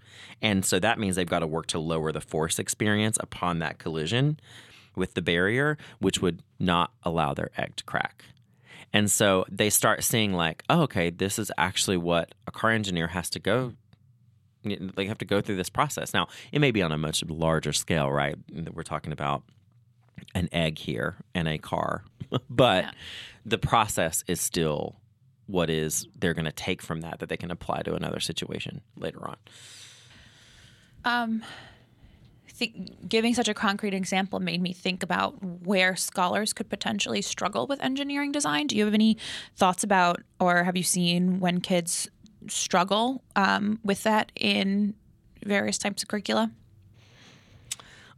And 0.40 0.64
so 0.64 0.78
that 0.78 1.00
means 1.00 1.16
they've 1.16 1.26
got 1.26 1.40
to 1.40 1.48
work 1.48 1.66
to 1.68 1.80
lower 1.80 2.12
the 2.12 2.20
force 2.20 2.60
experience 2.60 3.18
upon 3.20 3.58
that 3.58 3.80
collision 3.80 4.38
with 4.96 5.14
the 5.14 5.22
barrier, 5.22 5.78
which 6.00 6.20
would 6.20 6.42
not 6.58 6.92
allow 7.04 7.34
their 7.34 7.50
egg 7.56 7.76
to 7.76 7.84
crack. 7.84 8.24
And 8.92 9.10
so 9.10 9.44
they 9.50 9.68
start 9.70 10.02
seeing, 10.02 10.32
like, 10.32 10.62
oh, 10.70 10.82
okay, 10.82 11.10
this 11.10 11.38
is 11.38 11.52
actually 11.58 11.96
what 11.98 12.34
a 12.46 12.50
car 12.50 12.70
engineer 12.70 13.08
has 13.08 13.28
to 13.30 13.38
go. 13.38 13.74
They 14.64 15.06
have 15.06 15.18
to 15.18 15.24
go 15.24 15.40
through 15.40 15.56
this 15.56 15.68
process. 15.70 16.12
Now, 16.14 16.28
it 16.50 16.60
may 16.60 16.70
be 16.72 16.82
on 16.82 16.90
a 16.92 16.98
much 16.98 17.22
larger 17.24 17.72
scale, 17.72 18.10
right? 18.10 18.36
We're 18.72 18.82
talking 18.82 19.12
about 19.12 19.42
an 20.34 20.48
egg 20.50 20.78
here 20.78 21.16
and 21.34 21.46
a 21.46 21.58
car, 21.58 22.04
but 22.50 22.84
Yeah. 22.84 22.90
the 23.44 23.58
process 23.58 24.24
is 24.26 24.40
still 24.40 24.96
what 25.46 25.68
is 25.70 26.08
they're 26.18 26.34
going 26.34 26.46
to 26.46 26.52
take 26.52 26.82
from 26.82 27.02
that 27.02 27.20
that 27.20 27.28
they 27.28 27.36
can 27.36 27.50
apply 27.52 27.82
to 27.82 27.94
another 27.94 28.18
situation 28.18 28.80
later 28.96 29.24
on. 29.28 29.36
Um, 31.04 31.44
think, 32.56 33.08
giving 33.08 33.34
such 33.34 33.48
a 33.48 33.54
concrete 33.54 33.94
example 33.94 34.40
made 34.40 34.62
me 34.62 34.72
think 34.72 35.02
about 35.02 35.42
where 35.42 35.94
scholars 35.94 36.52
could 36.52 36.68
potentially 36.68 37.22
struggle 37.22 37.66
with 37.66 37.80
engineering 37.80 38.32
design. 38.32 38.66
Do 38.66 38.76
you 38.76 38.84
have 38.84 38.94
any 38.94 39.18
thoughts 39.54 39.84
about, 39.84 40.22
or 40.40 40.64
have 40.64 40.76
you 40.76 40.82
seen 40.82 41.38
when 41.38 41.60
kids 41.60 42.08
struggle 42.48 43.22
um, 43.34 43.78
with 43.84 44.02
that 44.04 44.32
in 44.34 44.94
various 45.44 45.78
types 45.78 46.02
of 46.02 46.08
curricula? 46.08 46.50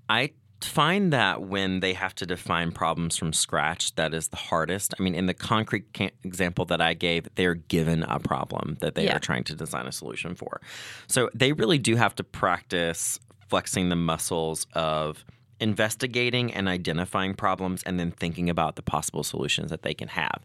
I 0.08 0.30
find 0.60 1.12
that 1.12 1.42
when 1.42 1.80
they 1.80 1.92
have 1.92 2.14
to 2.16 2.26
define 2.26 2.72
problems 2.72 3.16
from 3.16 3.32
scratch, 3.32 3.94
that 3.94 4.12
is 4.12 4.28
the 4.28 4.36
hardest. 4.36 4.94
I 4.98 5.02
mean, 5.02 5.14
in 5.14 5.26
the 5.26 5.34
concrete 5.34 5.84
example 6.24 6.64
that 6.66 6.80
I 6.80 6.94
gave, 6.94 7.28
they're 7.36 7.54
given 7.54 8.02
a 8.02 8.18
problem 8.18 8.76
that 8.80 8.94
they 8.94 9.04
Yeah. 9.04 9.16
are 9.16 9.20
trying 9.20 9.44
to 9.44 9.54
design 9.54 9.86
a 9.86 9.92
solution 9.92 10.34
for. 10.34 10.60
So 11.06 11.30
they 11.34 11.52
really 11.52 11.78
do 11.78 11.96
have 11.96 12.14
to 12.16 12.24
practice 12.24 13.20
flexing 13.48 13.88
the 13.88 13.96
muscles 13.96 14.66
of 14.74 15.24
investigating 15.60 16.52
and 16.52 16.68
identifying 16.68 17.34
problems 17.34 17.82
and 17.82 17.98
then 17.98 18.10
thinking 18.10 18.48
about 18.48 18.76
the 18.76 18.82
possible 18.82 19.24
solutions 19.24 19.70
that 19.70 19.82
they 19.82 19.94
can 19.94 20.08
have. 20.08 20.44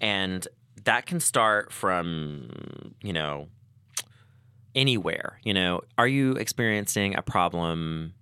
And 0.00 0.46
that 0.84 1.06
can 1.06 1.20
start 1.20 1.72
from, 1.72 2.94
you 3.02 3.12
know, 3.12 3.48
anywhere. 4.74 5.40
You 5.44 5.54
know, 5.54 5.80
are 5.96 6.08
you 6.08 6.32
experiencing 6.32 7.16
a 7.16 7.22
problem 7.22 8.14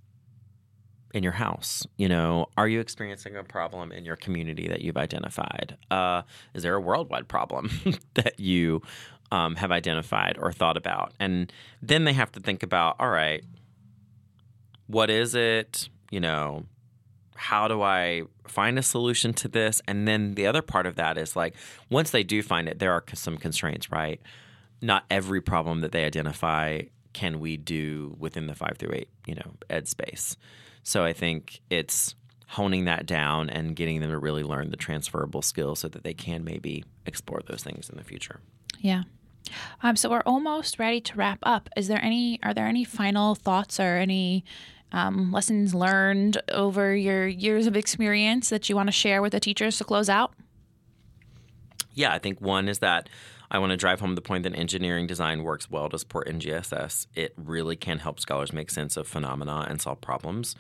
in 1.15 1.23
your 1.23 1.33
house? 1.33 1.87
You 1.97 2.09
know, 2.09 2.47
are 2.57 2.69
you 2.69 2.81
experiencing 2.81 3.37
a 3.37 3.45
problem 3.45 3.93
in 3.93 4.05
your 4.05 4.17
community 4.17 4.69
that 4.69 4.81
you've 4.83 4.97
identified? 4.97 5.77
Uh, 5.91 6.23
is 6.55 6.63
there 6.63 6.75
a 6.75 6.81
worldwide 6.81 7.29
problem 7.29 7.71
that 8.15 8.39
you 8.39 8.83
um, 9.31 9.57
have 9.57 9.73
identified 9.73 10.37
or 10.39 10.53
thought 10.53 10.77
about? 10.77 11.13
And 11.19 11.53
then 11.83 12.05
they 12.05 12.13
have 12.13 12.33
to 12.33 12.41
think 12.41 12.63
about, 12.63 12.97
all 12.99 13.11
right, 13.11 13.43
what 14.87 15.11
is 15.11 15.35
it? 15.35 15.89
You 16.11 16.21
know, 16.21 16.67
how 17.35 17.69
do 17.69 17.83
I 17.83 18.23
find 18.47 18.79
a 18.79 18.83
solution 18.83 19.33
to 19.35 19.49
this? 19.49 19.83
And 19.87 20.07
then 20.07 20.35
the 20.35 20.47
other 20.47 20.63
part 20.63 20.87
of 20.87 20.97
that 20.97 21.19
is 21.19 21.37
like, 21.37 21.55
once 21.91 22.11
they 22.11 22.23
do 22.23 22.43
find 22.43 22.69
it, 22.69 22.79
there 22.79 22.93
are 22.93 23.05
some 23.15 23.37
constraints, 23.37 23.91
right? 23.93 24.21
Not 24.81 25.05
every 25.11 25.41
problem 25.41 25.81
that 25.81 25.93
they 25.93 26.05
identify 26.05 26.83
can 27.13 27.41
we 27.41 27.57
do 27.57 28.15
within 28.19 28.47
the 28.47 28.55
five 28.55 28.77
through 28.79 28.93
eight, 28.93 29.09
you 29.27 29.35
know, 29.35 29.55
ed 29.71 29.89
space. 29.89 30.37
So 30.83 31.05
I 31.05 31.13
think 31.13 31.61
it's 31.71 32.15
honing 32.49 32.85
that 32.85 33.07
down 33.07 33.51
and 33.51 33.75
getting 33.75 34.01
them 34.01 34.11
to 34.11 34.19
really 34.19 34.45
learn 34.45 34.71
the 34.71 34.77
transferable 34.77 35.43
skills 35.43 35.81
so 35.81 35.89
that 35.89 36.05
they 36.05 36.15
can 36.15 36.45
maybe 36.45 36.85
explore 37.07 37.41
those 37.47 37.63
things 37.63 37.89
in 37.91 37.97
the 37.97 38.05
future. 38.05 38.41
Yeah. 38.79 39.03
Um, 39.83 39.97
so 39.97 40.11
we're 40.11 40.23
almost 40.27 40.79
ready 40.79 41.01
to 41.01 41.17
wrap 41.17 41.39
up. 41.43 41.69
Is 41.77 41.89
there 41.89 42.03
any? 42.03 42.39
Are 42.43 42.53
there 42.53 42.67
any 42.67 42.85
final 42.85 43.35
thoughts 43.35 43.81
or 43.81 43.97
any 43.97 44.45
um, 44.93 45.33
lessons 45.33 45.75
learned 45.75 46.41
over 46.51 46.95
your 46.95 47.27
years 47.27 47.67
of 47.67 47.77
experience 47.77 48.49
that 48.51 48.69
you 48.69 48.77
want 48.77 48.89
to 48.89 48.93
share 48.93 49.23
with 49.23 49.33
the 49.33 49.41
teachers 49.41 49.79
to 49.79 49.85
close 49.85 50.09
out? 50.09 50.33
Yeah, 51.95 52.13
I 52.13 52.19
think 52.19 52.41
one 52.41 52.69
is 52.69 52.81
that 52.81 53.09
I 53.51 53.59
want 53.59 53.71
to 53.71 53.77
drive 53.77 54.01
home 54.01 54.15
the 54.15 54.21
point 54.21 54.43
that 54.43 54.55
engineering 54.55 55.07
design 55.07 55.43
works 55.43 55.71
well 55.71 55.89
to 55.89 55.99
support 55.99 56.29
NGSS. 56.29 57.07
It 57.15 57.33
really 57.37 57.77
can 57.77 57.99
help 57.99 58.21
scholars 58.21 58.53
make 58.53 58.71
sense 58.71 58.97
of 58.97 59.07
phenomena 59.07 59.67
and 59.69 59.81
solve 59.81 60.01
problems, 60.01 60.57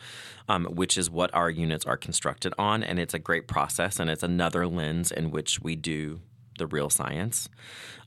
um, 0.48 0.66
which 0.66 0.96
is 0.96 1.10
what 1.10 1.34
our 1.34 1.50
units 1.50 1.84
are 1.84 1.96
constructed 1.96 2.54
on. 2.58 2.82
And 2.82 2.98
it's 2.98 3.14
a 3.14 3.18
great 3.18 3.48
process, 3.48 3.98
and 3.98 4.08
it's 4.08 4.22
another 4.22 4.66
lens 4.66 5.10
in 5.10 5.30
which 5.30 5.60
we 5.60 5.76
do 5.76 6.20
the 6.58 6.66
real 6.66 6.88
science, 6.88 7.48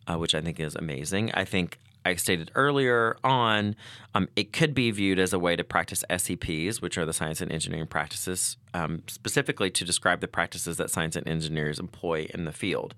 uh, 0.08 0.18
which 0.18 0.34
I 0.34 0.42
think 0.42 0.60
is 0.60 0.76
amazing. 0.76 1.32
I 1.34 1.46
think 1.46 1.78
I 2.06 2.16
stated 2.16 2.52
earlier 2.56 3.18
on, 3.24 3.76
um, 4.16 4.30
it 4.36 4.54
could 4.54 4.74
be 4.74 4.90
viewed 4.92 5.20
as 5.20 5.34
a 5.34 5.40
way 5.40 5.56
to 5.56 5.64
practice 5.64 6.04
SEPs, 6.10 6.82
which 6.82 6.98
are 6.98 7.06
the 7.06 7.14
science 7.14 7.42
and 7.42 7.52
engineering 7.52 7.88
practices, 7.88 8.58
um, 8.74 9.04
specifically 9.08 9.70
to 9.72 9.86
describe 9.86 10.22
the 10.22 10.28
practices 10.28 10.78
that 10.78 10.90
science 10.90 11.16
and 11.16 11.28
engineers 11.28 11.80
employ 11.80 12.28
in 12.34 12.46
the 12.46 12.52
field. 12.52 12.96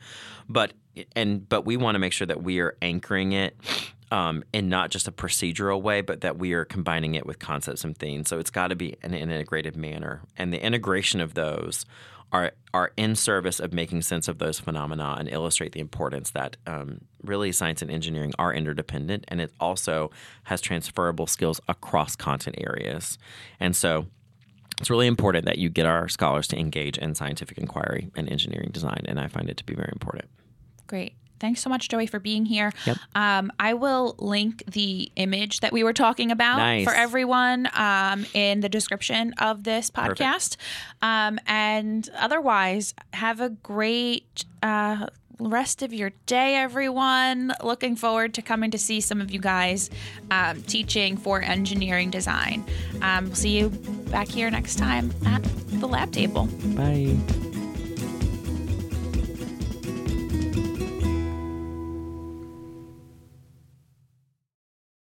But 0.48 0.74
and 1.16 1.48
but 1.48 1.66
we 1.66 1.78
want 1.78 1.96
to 1.96 2.00
make 2.00 2.14
sure 2.14 2.28
that 2.28 2.44
we 2.44 2.60
are 2.60 2.76
anchoring 2.82 3.32
it 3.32 3.56
um, 4.12 4.44
in 4.54 4.70
not 4.70 4.92
just 4.92 5.08
a 5.08 5.12
procedural 5.12 5.82
way, 5.82 6.02
but 6.02 6.22
that 6.22 6.38
we 6.38 6.54
are 6.54 6.66
combining 6.66 7.16
it 7.16 7.26
with 7.26 7.40
concepts 7.40 7.84
and 7.84 7.98
themes. 7.98 8.30
So 8.30 8.40
it's 8.40 8.50
got 8.50 8.68
to 8.68 8.76
be 8.76 8.98
in 9.02 9.14
an 9.14 9.32
integrated 9.32 9.76
manner, 9.76 10.22
and 10.38 10.54
the 10.54 10.64
integration 10.64 11.22
of 11.22 11.34
those 11.34 11.86
are 12.32 12.52
are 12.74 12.92
in 12.96 13.16
service 13.16 13.60
of 13.60 13.74
making 13.74 14.02
sense 14.02 14.28
of 14.28 14.38
those 14.38 14.60
phenomena 14.60 15.16
and 15.20 15.28
illustrate 15.30 15.74
the 15.74 15.80
importance 15.80 16.32
that 16.32 16.58
um, 16.68 17.02
really 17.24 17.52
science 17.52 17.82
and 17.82 17.92
engineering 17.92 18.34
are 18.40 18.54
interdependent, 18.54 19.26
and 19.28 19.42
it 19.42 19.52
also 19.60 20.12
has 20.44 20.62
transferable 20.62 21.28
skills 21.28 21.60
across 21.68 22.16
content 22.16 22.58
areas, 22.60 23.18
and 23.60 23.76
so. 23.76 24.08
It's 24.80 24.90
really 24.90 25.06
important 25.06 25.46
that 25.46 25.60
you 25.60 25.70
get 25.70 25.86
our 25.86 26.10
scholars 26.10 26.48
to 26.48 26.58
engage 26.58 26.98
in 26.98 27.14
scientific 27.14 27.60
inquiry 27.60 28.10
and 28.16 28.28
engineering 28.28 28.72
design, 28.72 29.04
and 29.06 29.20
I 29.20 29.28
find 29.28 29.48
it 29.48 29.58
to 29.58 29.64
be 29.64 29.76
very 29.76 29.90
important. 29.94 30.26
Great. 30.88 31.14
Thanks 31.42 31.62
so 31.62 31.72
much, 31.72 31.90
Joey, 31.90 32.06
for 32.06 32.20
being 32.20 32.46
here. 32.46 32.72
Yep. 32.86 32.98
Um, 33.16 33.52
I 33.60 33.74
will 33.74 34.16
link 34.20 34.64
the 34.72 35.12
image 35.16 35.62
that 35.62 35.74
we 35.74 35.84
were 35.84 35.92
talking 35.92 36.30
about 36.30 36.58
Nice. 36.58 36.86
for 36.86 36.94
everyone 36.94 37.68
um, 37.74 38.28
in 38.36 38.60
the 38.60 38.70
description 38.70 39.34
of 39.40 39.64
this 39.64 39.90
podcast. 39.90 40.56
Um, 41.02 41.40
and 41.48 42.08
otherwise, 42.16 42.94
have 43.14 43.42
a 43.42 43.50
great 43.50 44.46
uh, 44.62 45.08
rest 45.50 45.82
of 45.82 45.94
your 45.94 46.12
day, 46.26 46.56
everyone. 46.56 47.54
Looking 47.64 47.96
forward 47.96 48.34
to 48.36 48.42
coming 48.42 48.72
to 48.72 48.78
see 48.78 49.02
some 49.02 49.22
of 49.22 49.32
you 49.32 49.40
guys 49.40 49.90
um, 50.30 50.62
teaching 50.64 51.18
for 51.18 51.42
engineering 51.42 52.10
design. 52.10 52.64
Um, 53.02 53.26
we'll 53.26 53.36
see 53.36 53.58
you 53.58 53.70
back 53.70 54.28
here 54.28 54.50
next 54.50 54.78
time 54.78 55.12
at 55.26 55.44
the 55.80 55.88
lab 55.88 56.12
table. 56.12 56.48
Bye. 56.76 57.18